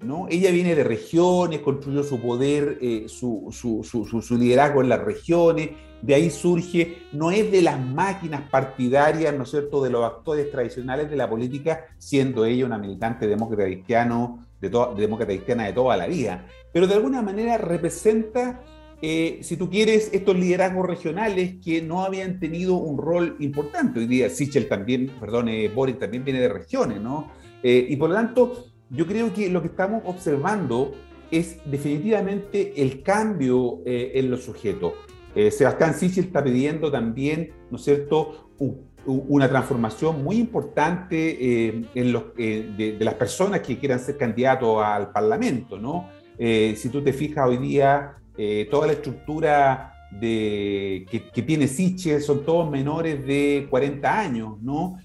¿no? 0.02 0.28
Ella 0.30 0.52
viene 0.52 0.76
de 0.76 0.84
regiones, 0.84 1.60
construyó 1.60 2.04
su 2.04 2.20
poder, 2.20 2.80
su, 3.08 3.50
su, 3.52 4.38
liderazgo 4.38 4.82
en 4.82 4.90
las 4.90 5.02
regiones, 5.02 5.70
de 6.02 6.16
ahí 6.16 6.30
surge, 6.30 7.04
no 7.12 7.32
es 7.32 7.52
de 7.52 7.62
las 7.62 7.80
máquinas 7.80 8.50
partidarias, 8.50 9.36
¿no 9.36 9.44
es 9.44 9.52
cierto?, 9.52 9.84
de 9.84 9.92
los 9.92 10.04
actores 10.04 10.50
tradicionales 10.50 11.10
de 11.10 11.16
la 11.16 11.30
política, 11.30 11.86
siendo 11.98 12.46
ella 12.46 12.66
una 12.66 12.78
militante 12.78 13.28
demócrata 13.28 13.66
cristiano, 13.66 14.46
de, 14.60 14.70
demócrata 14.70 15.34
cristiana 15.34 15.66
de 15.66 15.74
toda 15.74 15.98
la 15.98 16.08
vida, 16.08 16.48
pero 16.74 16.88
de 16.88 16.96
alguna 16.96 17.22
manera 17.22 17.58
representa, 17.58 18.64
eh, 19.02 19.40
si 19.42 19.58
tú 19.58 19.70
quieres, 19.70 20.10
estos 20.14 20.36
liderazgos 20.36 20.88
regionales 20.88 21.56
que 21.64 21.82
no 21.82 22.04
habían 22.04 22.40
tenido 22.40 22.76
un 22.76 22.98
rol 22.98 23.36
importante. 23.40 24.00
Hoy 24.00 24.08
día 24.08 24.30
Sichel 24.30 24.68
también, 24.68 25.12
perdón, 25.20 25.50
eh, 25.50 25.70
Boris 25.74 26.00
también 26.00 26.24
viene 26.24 26.40
de 26.40 26.50
regiones, 26.50 27.02
¿no? 27.02 27.32
Eh, 27.64 27.88
y 27.90 27.96
por 27.96 28.10
lo 28.10 28.16
tanto, 28.16 28.71
yo 28.92 29.08
creo 29.08 29.34
que 29.34 29.50
lo 29.50 29.62
que 29.62 29.70
estamos 29.70 30.04
observando 30.06 30.94
es 31.32 31.58
definitivamente 31.66 32.82
el 32.82 33.02
cambio 33.02 33.80
en 33.86 34.30
los 34.30 34.44
sujetos. 34.44 34.94
Eh, 35.36 35.52
Sebastián 35.52 35.94
Sichel 35.94 36.26
está 36.26 36.44
pidiendo 36.44 36.92
también, 36.92 37.52
¿no 37.70 37.78
es 37.78 37.84
cierto?, 37.84 38.50
una 39.06 39.50
transformación 39.50 40.24
muy 40.24 40.38
importante 40.38 41.68
eh, 41.68 41.86
en 41.96 42.16
eh, 42.38 42.96
de, 42.98 43.04
las 43.04 43.16
personas 43.16 43.62
que 43.62 43.80
quieran 43.80 44.00
ser 44.00 44.16
candidatos 44.16 44.84
al 44.84 45.12
Parlamento, 45.12 45.78
¿no? 45.80 46.10
si 46.38 46.90
tú 46.92 47.04
te 47.04 47.14
fijas 47.14 47.48
hoy 47.48 47.58
día, 47.58 48.16
toda 48.72 48.88
la 48.88 48.94
estructura 48.94 49.94
que, 50.20 51.44
tiene 51.46 51.68
Sichel 51.68 52.22
son 52.22 52.44
todos 52.44 52.70
menores 52.70 53.26
de 53.28 53.68
40 53.70 54.20
años, 54.20 54.60
¿no? 54.62 54.98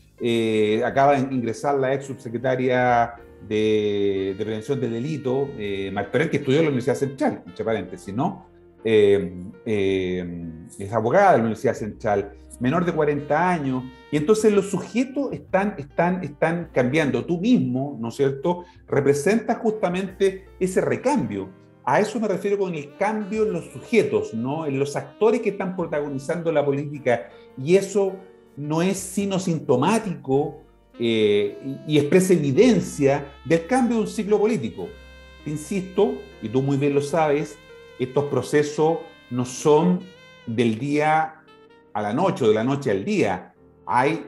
acaba 0.84 1.18
de 1.18 1.34
ingresar 1.34 1.74
la 1.74 1.92
ex 1.92 2.06
subsecretaria 2.06 3.14
de, 3.48 4.34
Prevención 4.36 4.80
del 4.80 4.92
Delito, 4.92 5.50
eh, 5.58 5.92
que 6.30 6.36
estudió 6.36 6.58
en 6.58 6.64
la 6.64 6.70
Universidad 6.70 6.96
Central, 6.96 7.42
entre 7.46 7.64
paréntesis, 7.64 8.14
¿no? 8.14 8.46
Eh, 8.84 9.44
eh, 9.64 10.50
es 10.78 10.92
abogada 10.92 11.32
de 11.32 11.38
la 11.38 11.44
Universidad 11.44 11.74
Central, 11.74 12.34
menor 12.60 12.84
de 12.84 12.92
40 12.92 13.50
años, 13.50 13.84
y 14.10 14.16
entonces 14.16 14.52
los 14.52 14.70
sujetos 14.70 15.32
están, 15.32 15.74
están, 15.78 16.22
están 16.22 16.70
cambiando. 16.72 17.24
Tú 17.24 17.40
mismo, 17.40 17.98
¿no 18.00 18.08
es 18.08 18.14
cierto?, 18.14 18.64
representas 18.86 19.58
justamente 19.58 20.46
ese 20.60 20.80
recambio. 20.80 21.48
A 21.84 22.00
eso 22.00 22.18
me 22.18 22.28
refiero 22.28 22.58
con 22.58 22.74
el 22.74 22.96
cambio 22.96 23.44
en 23.44 23.52
los 23.52 23.66
sujetos, 23.66 24.34
¿no? 24.34 24.66
en 24.66 24.78
los 24.78 24.96
actores 24.96 25.40
que 25.40 25.50
están 25.50 25.76
protagonizando 25.76 26.50
la 26.50 26.64
política, 26.64 27.28
y 27.56 27.76
eso 27.76 28.16
no 28.56 28.82
es 28.82 28.96
sino 28.96 29.38
sintomático 29.38 30.65
eh, 30.98 31.58
y 31.86 31.98
expresa 31.98 32.32
evidencia 32.32 33.32
del 33.44 33.66
cambio 33.66 33.96
de 33.96 34.02
un 34.02 34.08
ciclo 34.08 34.38
político. 34.38 34.88
Insisto, 35.44 36.14
y 36.42 36.48
tú 36.48 36.62
muy 36.62 36.76
bien 36.76 36.94
lo 36.94 37.02
sabes, 37.02 37.58
estos 37.98 38.24
procesos 38.24 38.98
no 39.30 39.44
son 39.44 40.00
del 40.46 40.78
día 40.78 41.42
a 41.92 42.02
la 42.02 42.12
noche 42.12 42.44
o 42.44 42.48
de 42.48 42.54
la 42.54 42.64
noche 42.64 42.90
al 42.90 43.04
día. 43.04 43.54
Hay 43.84 44.26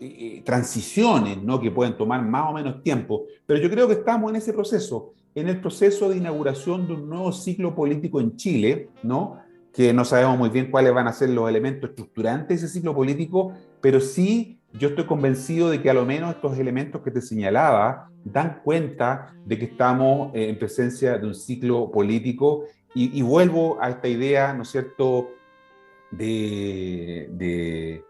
eh, 0.00 0.06
eh, 0.18 0.42
transiciones 0.44 1.42
¿no? 1.42 1.60
que 1.60 1.70
pueden 1.70 1.96
tomar 1.96 2.22
más 2.24 2.50
o 2.50 2.52
menos 2.52 2.82
tiempo, 2.82 3.24
pero 3.44 3.60
yo 3.60 3.70
creo 3.70 3.86
que 3.86 3.94
estamos 3.94 4.30
en 4.30 4.36
ese 4.36 4.52
proceso, 4.52 5.12
en 5.34 5.48
el 5.48 5.60
proceso 5.60 6.08
de 6.08 6.16
inauguración 6.18 6.86
de 6.86 6.94
un 6.94 7.08
nuevo 7.08 7.32
ciclo 7.32 7.74
político 7.74 8.20
en 8.20 8.36
Chile, 8.36 8.90
¿no? 9.02 9.38
que 9.72 9.92
no 9.92 10.04
sabemos 10.04 10.38
muy 10.38 10.50
bien 10.50 10.70
cuáles 10.70 10.92
van 10.94 11.06
a 11.06 11.12
ser 11.12 11.30
los 11.30 11.48
elementos 11.48 11.90
estructurantes 11.90 12.60
de 12.60 12.66
ese 12.66 12.74
ciclo 12.74 12.94
político, 12.94 13.52
pero 13.80 14.00
sí 14.00 14.59
yo 14.72 14.88
estoy 14.88 15.04
convencido 15.04 15.70
de 15.70 15.82
que 15.82 15.90
a 15.90 15.94
lo 15.94 16.04
menos 16.04 16.34
estos 16.34 16.58
elementos 16.58 17.02
que 17.02 17.10
te 17.10 17.20
señalaba 17.20 18.10
dan 18.24 18.60
cuenta 18.62 19.34
de 19.44 19.58
que 19.58 19.64
estamos 19.64 20.34
eh, 20.34 20.48
en 20.48 20.58
presencia 20.58 21.18
de 21.18 21.26
un 21.26 21.34
ciclo 21.34 21.90
político 21.90 22.64
y, 22.92 23.22
vuelvo 23.22 23.78
a 23.80 23.88
esta 23.90 24.08
idea, 24.08 24.52
¿no 24.52 24.62
es 24.62 24.70
cierto?, 24.70 25.30
de, 26.10 27.28
de, 27.30 28.04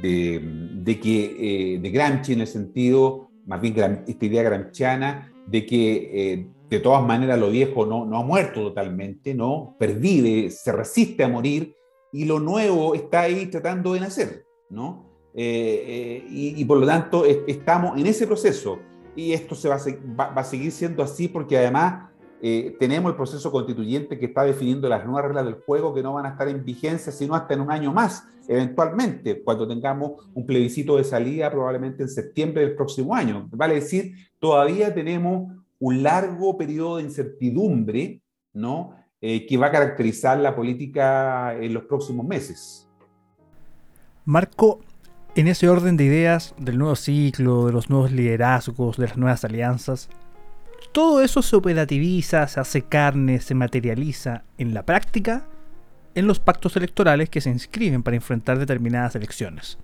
de, 0.00 1.00
que, 1.00 1.74
eh, 1.74 1.78
de 1.80 1.90
Gramsci 1.90 2.34
en 2.34 2.42
el 2.42 2.46
sentido, 2.46 3.28
más 3.44 3.60
bien 3.60 4.04
esta 4.06 4.24
idea 4.24 4.44
gramsciana, 4.44 5.32
de 5.48 5.66
que 5.66 6.32
eh, 6.32 6.46
de 6.70 6.78
todas 6.78 7.04
maneras 7.04 7.40
lo 7.40 7.50
viejo 7.50 7.86
no, 7.86 8.06
no 8.06 8.18
ha 8.18 8.22
muerto 8.22 8.62
totalmente, 8.62 9.34
¿no? 9.34 9.74
Pervive, 9.80 10.48
se 10.50 10.70
resiste 10.70 11.24
a 11.24 11.28
morir 11.28 11.74
y 12.12 12.24
lo 12.24 12.38
nuevo 12.38 12.94
está 12.94 13.22
ahí 13.22 13.46
tratando 13.46 13.94
de 13.94 14.00
nacer, 14.00 14.46
¿no? 14.70 15.13
Eh, 15.36 16.24
y, 16.30 16.64
por 16.64 16.78
lo 16.78 16.86
tanto 16.86 17.24
estamos 17.24 17.98
en 17.98 18.06
ese 18.06 18.24
proceso 18.24 18.78
y 19.16 19.32
esto 19.32 19.56
se 19.56 19.68
va 19.68 19.76
a, 19.76 20.32
va 20.32 20.40
a 20.40 20.44
seguir 20.44 20.70
siendo 20.70 21.02
así 21.02 21.26
porque 21.26 21.58
además 21.58 22.08
eh, 22.46 22.76
tenemos 22.78 23.10
el 23.10 23.16
proceso 23.16 23.50
constituyente 23.50 24.18
que 24.18 24.26
está 24.26 24.44
definiendo 24.44 24.86
las 24.86 25.04
nuevas 25.06 25.24
reglas 25.24 25.46
del 25.46 25.54
juego 25.54 25.94
que 25.94 26.02
no 26.02 26.12
van 26.12 26.26
a 26.26 26.28
estar 26.30 26.46
en 26.46 26.62
vigencia 26.62 27.10
sino 27.10 27.34
hasta 27.34 27.54
en 27.54 27.62
un 27.62 27.70
año 27.70 27.90
más, 27.90 28.28
eventualmente, 28.46 29.42
cuando 29.42 29.66
tengamos 29.66 30.28
un 30.34 30.44
plebiscito 30.44 30.98
de 30.98 31.04
salida 31.04 31.50
probablemente 31.50 32.02
en 32.02 32.10
septiembre 32.10 32.60
del 32.60 32.76
próximo 32.76 33.14
año. 33.14 33.48
Vale 33.50 33.76
decir, 33.76 34.12
todavía 34.38 34.92
tenemos 34.92 35.52
un 35.78 36.02
largo 36.02 36.58
periodo 36.58 36.98
de 36.98 37.04
incertidumbre, 37.04 38.20
¿no? 38.52 38.94
Eh, 39.22 39.46
que 39.46 39.56
va 39.56 39.68
a 39.68 39.72
caracterizar 39.72 40.38
la 40.38 40.54
política 40.54 41.54
en 41.54 41.72
los 41.72 41.84
próximos 41.84 42.26
meses. 42.26 42.86
Marco, 44.26 44.80
en 45.36 45.48
ese 45.48 45.68
orden 45.68 45.96
de 45.96 46.04
ideas 46.04 46.54
del 46.58 46.78
nuevo 46.78 46.94
ciclo, 46.94 47.66
de 47.66 47.72
los 47.72 47.90
nuevos 47.90 48.12
liderazgos, 48.12 48.96
de 48.96 49.08
las 49.08 49.16
nuevas 49.16 49.44
alianzas, 49.44 50.08
todo 50.92 51.22
eso 51.22 51.42
se 51.42 51.56
operativiza, 51.56 52.46
se 52.46 52.60
hace 52.60 52.82
carne, 52.82 53.40
se 53.40 53.54
materializa 53.54 54.44
en 54.58 54.74
la 54.74 54.84
práctica 54.84 55.44
en 56.14 56.28
los 56.28 56.38
pactos 56.38 56.76
electorales 56.76 57.28
que 57.28 57.40
se 57.40 57.50
inscriben 57.50 58.04
para 58.04 58.16
enfrentar 58.16 58.58
determinadas 58.58 59.16
elecciones. 59.16 59.78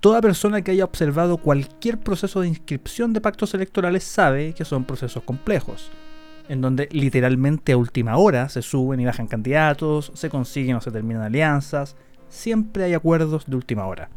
Toda 0.00 0.20
persona 0.20 0.62
que 0.62 0.72
haya 0.72 0.84
observado 0.84 1.36
cualquier 1.36 1.98
proceso 1.98 2.40
de 2.40 2.48
inscripción 2.48 3.12
de 3.12 3.20
pactos 3.20 3.54
electorales 3.54 4.02
sabe 4.02 4.52
que 4.52 4.64
son 4.64 4.84
procesos 4.84 5.22
complejos, 5.22 5.92
en 6.48 6.60
donde 6.60 6.88
literalmente 6.90 7.70
a 7.70 7.76
última 7.76 8.16
hora 8.16 8.48
se 8.48 8.62
suben 8.62 8.98
y 8.98 9.04
bajan 9.04 9.28
candidatos, 9.28 10.10
se 10.16 10.28
consiguen 10.28 10.74
o 10.74 10.80
se 10.80 10.90
terminan 10.90 11.22
alianzas, 11.22 11.94
siempre 12.28 12.82
hay 12.82 12.94
acuerdos 12.94 13.46
de 13.46 13.54
última 13.54 13.86
hora. 13.86 14.08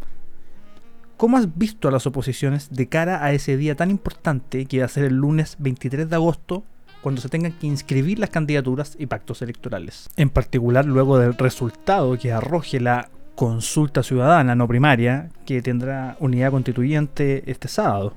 ¿Cómo 1.17 1.37
has 1.37 1.57
visto 1.57 1.87
a 1.87 1.91
las 1.91 2.05
oposiciones 2.07 2.69
de 2.71 2.89
cara 2.89 3.23
a 3.23 3.31
ese 3.31 3.55
día 3.55 3.75
tan 3.75 3.89
importante 3.89 4.65
que 4.65 4.79
va 4.79 4.85
a 4.85 4.89
ser 4.89 5.05
el 5.05 5.15
lunes 5.15 5.55
23 5.59 6.09
de 6.09 6.15
agosto, 6.15 6.65
cuando 7.01 7.21
se 7.21 7.29
tengan 7.29 7.53
que 7.53 7.67
inscribir 7.67 8.19
las 8.19 8.31
candidaturas 8.31 8.97
y 8.99 9.05
pactos 9.05 9.41
electorales? 9.41 10.09
En 10.17 10.29
particular 10.29 10.83
luego 10.85 11.17
del 11.17 11.33
resultado 11.35 12.17
que 12.17 12.33
arroje 12.33 12.81
la 12.81 13.09
consulta 13.35 14.03
ciudadana 14.03 14.55
no 14.55 14.67
primaria 14.67 15.29
que 15.45 15.61
tendrá 15.61 16.17
unidad 16.19 16.51
constituyente 16.51 17.49
este 17.49 17.69
sábado. 17.69 18.13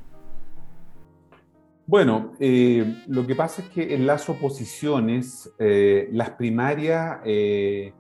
Bueno, 1.87 2.33
eh, 2.41 3.05
lo 3.07 3.29
que 3.29 3.37
pasa 3.37 3.63
es 3.63 3.69
que 3.69 3.95
en 3.95 4.07
las 4.09 4.29
oposiciones, 4.29 5.53
eh, 5.61 6.09
las 6.11 6.31
primarias 6.31 7.21
eh, 7.25 7.93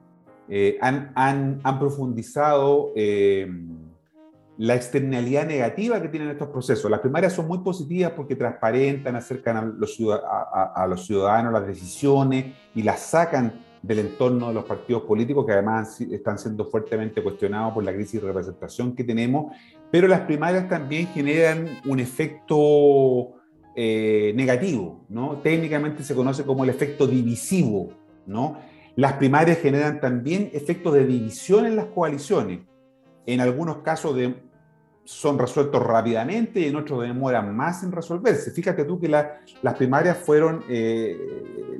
han, 0.81 1.13
han, 1.15 1.79
profundizado 1.79 2.93
la 4.59 4.75
externalidad 4.75 5.47
negativa 5.47 6.03
que 6.03 6.09
tienen 6.09 6.31
estos 6.31 6.49
procesos. 6.49 6.90
Las 6.90 6.99
primarias 7.01 7.33
son 7.33 7.47
muy 7.47 7.59
positivas 7.59 8.11
porque 8.11 8.35
transparentan, 8.35 9.14
acercan 9.14 9.57
a 9.57 9.62
los, 9.62 9.94
ciudadanos 11.07 11.53
las 11.53 11.66
decisiones 11.66 12.57
y 12.75 12.83
las 12.83 13.01
sacan 13.01 13.64
del 13.81 14.01
entorno 14.01 14.49
de 14.49 14.55
los 14.55 14.64
partidos 14.64 15.03
políticos, 15.03 15.47
que 15.47 15.53
además 15.53 16.01
están 16.01 16.38
siendo 16.38 16.64
fuertemente 16.66 17.23
cuestionados 17.23 17.73
por 17.73 17.85
la 17.85 17.94
crisis 17.94 18.21
de 18.21 18.27
representación 18.27 18.97
que 18.97 19.05
tenemos, 19.05 19.55
pero 19.92 20.09
las 20.09 20.23
primarias 20.23 20.68
también 20.68 21.07
generan 21.07 21.79
un 21.87 22.01
efecto 22.01 23.35
eh, 23.77 24.33
negativo, 24.35 25.05
¿no? 25.09 25.37
Técnicamente 25.37 26.03
se 26.03 26.16
conoce 26.16 26.42
como 26.42 26.64
el 26.64 26.71
efecto 26.71 27.07
divisivo, 27.07 27.90
¿no? 28.27 28.59
Las 28.97 29.12
primarias 29.12 29.59
generan 29.59 30.01
también 30.01 30.51
efectos 30.53 30.94
de 30.94 31.07
división 31.07 31.64
en 31.64 31.77
las 31.77 31.87
coaliciones, 31.87 32.62
en 33.25 33.40
algunos 33.40 33.79
casos 33.79 34.16
de 34.16 34.48
son 35.09 35.38
resueltos 35.38 35.83
rápidamente 35.83 36.61
y 36.61 36.66
en 36.66 36.77
otros 36.77 37.01
demoran 37.01 37.57
más 37.57 37.83
en 37.83 37.90
resolverse. 37.90 38.51
Fíjate 38.51 38.85
tú 38.85 39.01
que 39.01 39.09
las 39.09 39.75
primarias 39.79 40.18
fueron 40.18 40.62
eh, 40.68 41.16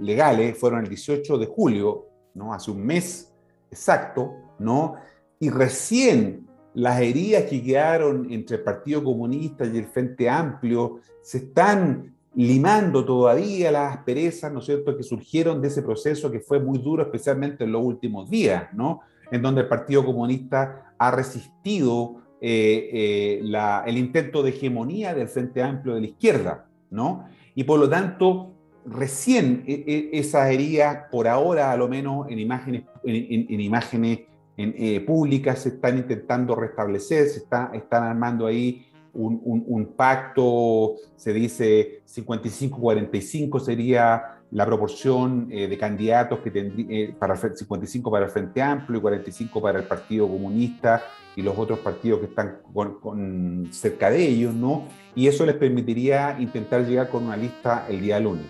legales, 0.01 0.57
fueron 0.57 0.81
el 0.81 0.89
18 0.89 1.37
de 1.37 1.45
julio, 1.45 2.07
¿no? 2.33 2.55
hace 2.55 2.71
un 2.71 2.87
mes 2.87 3.31
exacto, 3.71 4.33
¿no? 4.59 4.95
y 5.39 5.51
recién 5.51 6.49
las 6.73 7.03
heridas 7.03 7.43
que 7.45 7.63
quedaron 7.63 8.33
entre 8.33 8.57
el 8.57 8.63
Partido 8.63 9.05
Comunista 9.05 9.67
y 9.67 9.77
el 9.77 9.89
Frente 9.89 10.31
Amplio 10.31 11.01
se 11.21 11.39
están 11.39 12.17
limando 12.35 13.05
todavía 13.05 13.71
las 13.71 13.99
asperezas, 13.99 14.51
¿no 14.51 14.61
es 14.61 14.65
cierto?, 14.65 14.97
que 14.97 15.03
surgieron 15.03 15.61
de 15.61 15.69
ese 15.69 15.83
proceso 15.83 16.31
que 16.31 16.41
fue 16.41 16.61
muy 16.61 16.79
duro, 16.79 17.03
especialmente 17.03 17.65
en 17.65 17.73
los 17.73 17.83
últimos 17.85 18.31
días, 18.31 18.73
¿no? 18.73 19.01
En 19.31 19.43
donde 19.43 19.63
el 19.63 19.69
Partido 19.69 20.03
Comunista 20.03 20.95
ha 20.97 21.11
resistido 21.11 22.23
eh, 22.41 23.41
eh, 23.43 23.83
el 23.87 23.99
intento 23.99 24.45
de 24.45 24.51
hegemonía 24.51 25.13
del 25.13 25.29
Frente 25.29 25.61
Amplio 25.61 25.97
de 25.97 26.03
la 26.03 26.07
izquierda, 26.07 26.67
¿no? 26.91 27.27
Y 27.57 27.65
por 27.65 27.81
lo 27.81 27.89
tanto, 27.89 28.53
recién 28.87 29.65
e, 29.67 29.85
e, 30.13 30.19
esas 30.19 30.49
heridas, 30.51 31.07
por 31.11 31.27
ahora 31.27 31.73
a 31.73 31.77
lo 31.77 31.89
menos 31.89 32.31
en 32.31 32.39
imágenes, 32.39 32.85
en, 33.03 33.61
imágenes 33.61 34.21
eh, 34.57 35.01
públicas, 35.01 35.59
se 35.59 35.71
están 35.71 35.99
intentando 35.99 36.55
restablecer, 36.55 37.27
se 37.27 37.39
está, 37.39 37.73
están 37.75 38.05
armando 38.05 38.47
ahí 38.47 38.85
un, 39.15 39.95
pacto, 39.97 40.95
se 41.17 41.33
dice 41.33 42.03
55-45 42.07 43.59
sería 43.59 44.23
la 44.53 44.65
proporción 44.65 45.49
de 45.49 45.77
candidatos 45.77 46.39
que 46.39 46.53
tendría 46.53 47.19
para 47.19 47.35
55 47.35 48.11
para 48.13 48.27
el 48.27 48.31
Frente 48.31 48.63
Amplio 48.63 48.99
y 48.99 49.03
45 49.03 49.61
para 49.61 49.81
el 49.81 49.87
Partido 49.87 50.29
Comunista 50.29 51.03
y 51.39 51.43
los 51.43 51.57
otros 51.57 51.79
partidos 51.79 52.19
que 52.19 52.27
están 52.27 52.63
con, 53.01 53.69
cerca 53.71 54.11
de 54.11 54.27
ellos, 54.27 54.53
¿no? 54.53 54.87
Y 55.15 55.29
eso 55.29 55.47
les 55.47 55.55
permitiría 55.55 56.37
intentar 56.41 56.85
llegar 56.85 57.11
con 57.11 57.27
una 57.27 57.37
lista 57.37 57.87
el 57.89 58.01
día 58.01 58.19
lunes. 58.19 58.47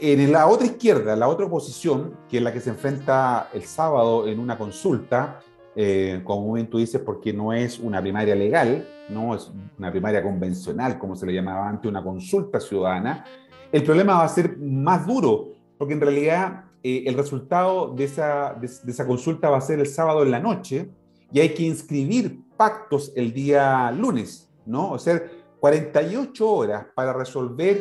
En 0.00 0.32
la 0.32 0.46
otra 0.46 0.66
izquierda, 0.66 1.14
la 1.14 1.28
otra 1.28 1.44
oposición, 1.44 2.16
que 2.30 2.38
es 2.38 2.42
la 2.42 2.50
que 2.50 2.60
se 2.60 2.70
enfrenta 2.70 3.50
el 3.52 3.64
sábado 3.64 4.26
en 4.26 4.38
una 4.38 4.56
consulta, 4.56 5.40
eh, 5.76 6.22
como 6.24 6.54
bien 6.54 6.70
tú 6.70 6.78
dices, 6.78 7.02
porque 7.02 7.34
no 7.34 7.52
es 7.52 7.78
una 7.78 8.00
primaria 8.00 8.34
legal, 8.34 8.88
no 9.10 9.34
es 9.34 9.52
una 9.78 9.90
primaria 9.90 10.22
convencional, 10.22 10.98
como 10.98 11.14
se 11.14 11.26
le 11.26 11.34
llamaba 11.34 11.68
antes, 11.68 11.86
una 11.86 12.02
consulta 12.02 12.60
ciudadana, 12.60 13.26
el 13.70 13.84
problema 13.84 14.14
va 14.14 14.24
a 14.24 14.28
ser 14.28 14.56
más 14.56 15.06
duro, 15.06 15.50
porque 15.76 15.92
en 15.92 16.00
realidad 16.00 16.64
eh, 16.82 17.04
el 17.06 17.14
resultado 17.14 17.92
de 17.94 18.04
esa, 18.04 18.54
de 18.54 18.90
esa 18.90 19.06
consulta 19.06 19.50
va 19.50 19.58
a 19.58 19.60
ser 19.60 19.80
el 19.80 19.86
sábado 19.86 20.22
en 20.22 20.30
la 20.30 20.40
noche, 20.40 20.88
y 21.32 21.40
hay 21.40 21.54
que 21.54 21.62
inscribir 21.62 22.40
pactos 22.56 23.12
el 23.16 23.32
día 23.32 23.90
lunes, 23.90 24.50
¿no? 24.66 24.92
O 24.92 24.98
sea, 24.98 25.22
48 25.60 26.50
horas 26.50 26.86
para 26.94 27.12
resolver 27.12 27.78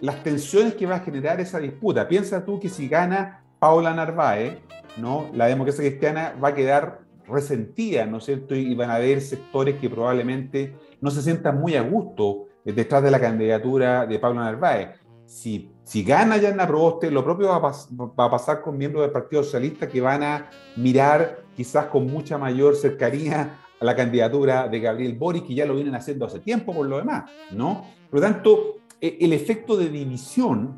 las 0.00 0.22
tensiones 0.22 0.74
que 0.74 0.86
va 0.86 0.96
a 0.96 1.00
generar 1.00 1.40
esa 1.40 1.58
disputa. 1.58 2.06
Piensa 2.06 2.44
tú 2.44 2.60
que 2.60 2.68
si 2.68 2.88
gana 2.88 3.44
Paula 3.58 3.94
Narváez, 3.94 4.58
¿no? 4.98 5.30
La 5.32 5.46
democracia 5.46 5.84
cristiana 5.84 6.34
va 6.42 6.48
a 6.48 6.54
quedar 6.54 7.00
resentida, 7.26 8.06
¿no 8.06 8.18
es 8.18 8.24
cierto? 8.24 8.54
Y 8.54 8.74
van 8.74 8.90
a 8.90 8.96
haber 8.96 9.20
sectores 9.20 9.76
que 9.76 9.90
probablemente 9.90 10.76
no 11.00 11.10
se 11.10 11.22
sientan 11.22 11.58
muy 11.58 11.74
a 11.74 11.82
gusto 11.82 12.46
detrás 12.64 13.02
de 13.02 13.10
la 13.10 13.20
candidatura 13.20 14.06
de 14.06 14.18
Paula 14.18 14.44
Narváez. 14.44 14.90
Si, 15.24 15.72
si 15.82 16.04
gana 16.04 16.36
Yanna 16.36 16.66
Proboste, 16.66 17.10
lo 17.10 17.24
propio 17.24 17.48
va 17.48 17.58
va 17.58 18.24
a 18.26 18.30
pasar 18.30 18.62
con 18.62 18.78
miembros 18.78 19.02
del 19.02 19.10
Partido 19.10 19.42
Socialista 19.42 19.88
que 19.88 20.00
van 20.00 20.22
a 20.22 20.50
mirar 20.76 21.45
quizás 21.56 21.86
con 21.86 22.06
mucha 22.06 22.36
mayor 22.38 22.76
cercanía 22.76 23.58
a 23.80 23.84
la 23.84 23.96
candidatura 23.96 24.68
de 24.68 24.80
Gabriel 24.80 25.14
Boric, 25.14 25.46
que 25.46 25.54
ya 25.54 25.66
lo 25.66 25.74
vienen 25.74 25.94
haciendo 25.94 26.26
hace 26.26 26.40
tiempo 26.40 26.74
por 26.74 26.86
lo 26.86 26.98
demás, 26.98 27.30
¿no? 27.50 27.86
Por 28.10 28.20
lo 28.20 28.26
tanto, 28.26 28.76
e, 29.00 29.18
el 29.20 29.32
efecto 29.32 29.76
de 29.76 29.88
división 29.88 30.76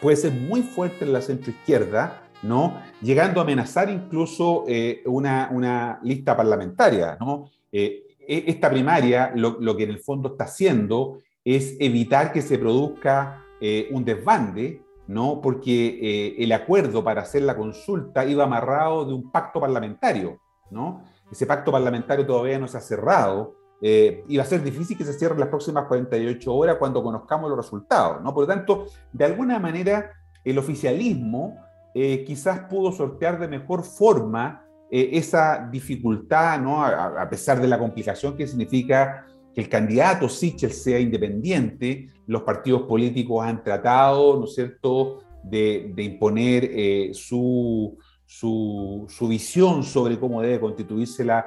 puede 0.00 0.16
ser 0.16 0.32
muy 0.32 0.62
fuerte 0.62 1.04
en 1.04 1.12
la 1.12 1.20
centroizquierda, 1.20 2.22
¿no? 2.42 2.80
Llegando 3.02 3.40
a 3.40 3.44
amenazar 3.44 3.90
incluso 3.90 4.64
eh, 4.66 5.02
una, 5.06 5.48
una, 5.52 6.00
lista 6.02 6.36
parlamentaria, 6.36 7.16
¿no? 7.20 7.50
Eh, 7.72 8.04
e, 8.26 8.44
esta 8.46 8.70
primaria 8.70 9.32
lo, 9.34 9.76
que 9.76 9.84
en 9.84 9.90
el 9.90 10.00
fondo 10.00 10.30
está 10.30 10.44
haciendo 10.44 11.18
es 11.44 11.76
evitar 11.80 12.32
que 12.32 12.42
se 12.42 12.58
produzca 12.58 13.44
eh, 13.60 13.88
un 13.90 14.04
desbande 14.04 14.82
¿no? 15.10 15.40
Porque 15.40 15.98
eh, 16.00 16.36
el 16.38 16.52
acuerdo 16.52 17.02
para 17.02 17.22
hacer 17.22 17.42
la 17.42 17.56
consulta 17.56 18.24
iba 18.24 18.44
amarrado 18.44 19.04
de 19.04 19.12
un 19.12 19.28
pacto 19.32 19.60
parlamentario, 19.60 20.38
¿no? 20.70 21.02
Ese 21.32 21.46
pacto 21.46 21.72
parlamentario 21.72 22.24
todavía 22.24 22.60
no 22.60 22.68
se 22.68 22.78
ha 22.78 22.80
cerrado. 22.80 23.56
Eh, 23.82 24.22
y 24.28 24.36
va 24.36 24.44
a 24.44 24.46
ser 24.46 24.62
difícil 24.62 24.96
que 24.96 25.04
se 25.04 25.14
cierre 25.14 25.36
las 25.36 25.48
próximas 25.48 25.86
48 25.88 26.54
horas 26.54 26.76
cuando 26.76 27.02
conozcamos 27.02 27.50
los 27.50 27.58
resultados, 27.58 28.22
¿no? 28.22 28.32
Por 28.32 28.44
lo 28.44 28.54
tanto, 28.54 28.86
de 29.12 29.24
alguna 29.24 29.58
manera, 29.58 30.12
el 30.44 30.56
oficialismo 30.58 31.56
eh, 31.92 32.22
quizás 32.24 32.60
pudo 32.68 32.92
sortear 32.92 33.40
de 33.40 33.48
mejor 33.48 33.82
forma 33.82 34.64
esa 34.92 35.68
dificultad, 35.70 36.60
¿no? 36.60 36.84
A, 36.84 37.28
pesar 37.30 37.60
de 37.60 37.68
la 37.68 37.78
complicación 37.78 38.36
que 38.36 38.46
significa 38.48 39.24
que 39.54 39.60
el 39.60 39.68
candidato 39.68 40.28
Sichel 40.28 40.72
sea 40.72 40.98
independiente, 40.98 42.08
los 42.26 42.42
partidos 42.42 42.82
políticos 42.82 43.44
han 43.44 43.62
tratado, 43.62 44.38
¿no 44.38 44.44
es 44.44 44.54
cierto?, 44.54 45.22
de, 45.42 45.92
imponer 45.96 46.68
eh, 46.72 47.10
su, 47.12 47.96
visión 49.22 49.82
sobre 49.82 50.18
cómo 50.18 50.42
debe 50.42 50.60
constituirse 50.60 51.24
la, 51.24 51.46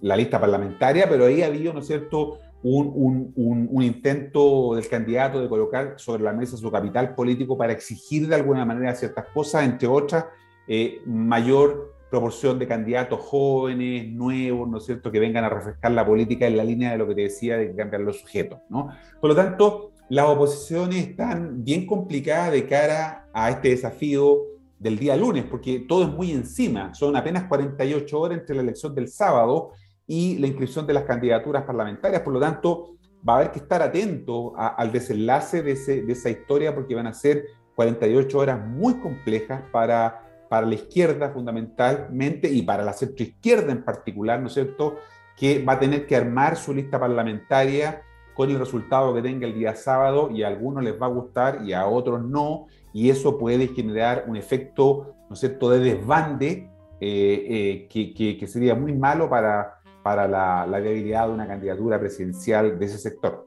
lista 0.00 0.40
parlamentaria, 0.40 1.08
pero 1.08 1.26
ahí 1.26 1.42
había, 1.42 1.72
¿no 1.72 1.80
es 1.80 1.86
cierto?, 1.86 2.38
un, 2.62 3.82
intento 3.82 4.74
del 4.74 4.88
candidato 4.88 5.40
de 5.40 5.48
colocar 5.48 5.94
sobre 5.96 6.24
la 6.24 6.32
mesa 6.32 6.56
su 6.56 6.70
capital 6.72 7.14
político 7.14 7.56
para 7.56 7.72
exigir 7.72 8.26
de 8.26 8.34
alguna 8.34 8.64
manera 8.64 8.94
ciertas 8.94 9.26
cosas, 9.32 9.64
entre 9.64 9.86
otras, 9.86 10.24
eh, 10.66 11.00
mayor 11.06 11.97
proporción 12.10 12.58
de 12.58 12.66
candidatos 12.66 13.20
jóvenes, 13.20 14.08
nuevos, 14.08 14.68
¿no 14.68 14.78
es 14.78 14.84
cierto?, 14.84 15.10
que 15.10 15.20
vengan 15.20 15.44
a 15.44 15.48
refrescar 15.48 15.92
la 15.92 16.06
política 16.06 16.46
en 16.46 16.56
la 16.56 16.64
línea 16.64 16.92
de 16.92 16.98
lo 16.98 17.06
que 17.06 17.14
te 17.14 17.22
decía 17.22 17.56
de 17.56 17.74
cambiar 17.74 18.02
los 18.02 18.20
sujetos, 18.20 18.60
¿no? 18.68 18.88
Por 19.20 19.30
lo 19.30 19.36
tanto, 19.36 19.92
las 20.08 20.26
oposiciones 20.26 21.08
están 21.08 21.64
bien 21.64 21.86
complicadas 21.86 22.52
de 22.52 22.66
cara 22.66 23.28
a 23.32 23.50
este 23.50 23.68
desafío 23.68 24.38
del 24.78 24.98
día 24.98 25.16
lunes, 25.16 25.44
porque 25.44 25.80
todo 25.80 26.04
es 26.04 26.08
muy 26.08 26.30
encima. 26.32 26.94
Son 26.94 27.14
apenas 27.16 27.44
48 27.44 28.20
horas 28.20 28.38
entre 28.38 28.56
la 28.56 28.62
elección 28.62 28.94
del 28.94 29.08
sábado 29.08 29.72
y 30.06 30.38
la 30.38 30.46
inscripción 30.46 30.86
de 30.86 30.94
las 30.94 31.04
candidaturas 31.04 31.64
parlamentarias. 31.64 32.22
Por 32.22 32.32
lo 32.32 32.40
tanto, 32.40 32.96
va 33.28 33.34
a 33.34 33.36
haber 33.36 33.50
que 33.50 33.58
estar 33.58 33.82
atento 33.82 34.54
al 34.56 34.92
desenlace 34.92 35.62
de, 35.62 35.72
esa 35.72 36.30
historia, 36.30 36.74
porque 36.74 36.94
van 36.94 37.06
a 37.06 37.12
ser 37.12 37.44
48 37.74 38.38
horas 38.38 38.66
muy 38.66 38.94
complejas 38.94 39.62
para 39.70 40.27
para 40.48 40.66
la 40.66 40.74
izquierda 40.74 41.30
fundamentalmente 41.30 42.50
y 42.50 42.62
para 42.62 42.82
la 42.82 42.92
centroizquierda 42.92 43.72
en 43.72 43.84
particular, 43.84 44.40
¿no 44.40 44.48
es 44.48 44.54
cierto?, 44.54 44.96
que 45.36 45.62
va 45.64 45.74
a 45.74 45.78
tener 45.78 46.06
que 46.06 46.16
armar 46.16 46.56
su 46.56 46.74
lista 46.74 46.98
parlamentaria 46.98 48.02
con 48.34 48.50
el 48.50 48.58
resultado 48.58 49.14
que 49.14 49.22
tenga 49.22 49.46
el 49.46 49.54
día 49.54 49.74
sábado 49.74 50.30
y 50.30 50.42
a 50.42 50.48
algunos 50.48 50.82
les 50.82 51.00
va 51.00 51.06
a 51.06 51.10
gustar 51.10 51.60
y 51.64 51.72
a 51.72 51.86
otros 51.86 52.24
no, 52.24 52.66
y 52.92 53.10
eso 53.10 53.38
puede 53.38 53.68
generar 53.68 54.24
un 54.26 54.36
efecto, 54.36 55.14
¿no 55.28 55.34
es 55.34 55.40
cierto?, 55.40 55.70
de 55.70 55.80
desbande 55.80 56.70
eh, 57.00 57.86
eh, 57.90 58.36
que, 58.38 58.46
sería 58.46 58.74
muy 58.74 58.92
malo 58.92 59.28
para, 59.28 59.80
para 60.02 60.26
la, 60.26 60.66
la 60.66 60.80
viabilidad 60.80 61.28
de 61.28 61.34
una 61.34 61.46
candidatura 61.46 61.98
presidencial 62.00 62.78
de 62.78 62.86
ese 62.86 62.98
sector. 62.98 63.46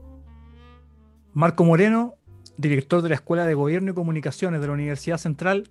Marco 1.33 1.63
Moreno, 1.63 2.15
director 2.57 3.01
de 3.01 3.09
la 3.09 3.15
Escuela 3.15 3.45
de 3.45 3.53
Gobierno 3.53 3.91
y 3.91 3.93
Comunicaciones 3.93 4.61
de 4.61 4.67
la 4.67 4.73
Universidad 4.73 5.17
Central, 5.17 5.69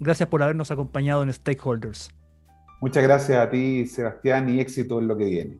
Gracias 0.00 0.28
por 0.30 0.42
habernos 0.42 0.70
acompañado 0.70 1.22
en 1.22 1.32
Stakeholders. 1.32 2.10
Muchas 2.80 3.02
gracias 3.02 3.38
a 3.38 3.50
ti, 3.50 3.86
Sebastián, 3.86 4.48
y 4.48 4.58
éxito 4.58 4.98
en 4.98 5.06
lo 5.06 5.16
que 5.16 5.26
viene. 5.26 5.58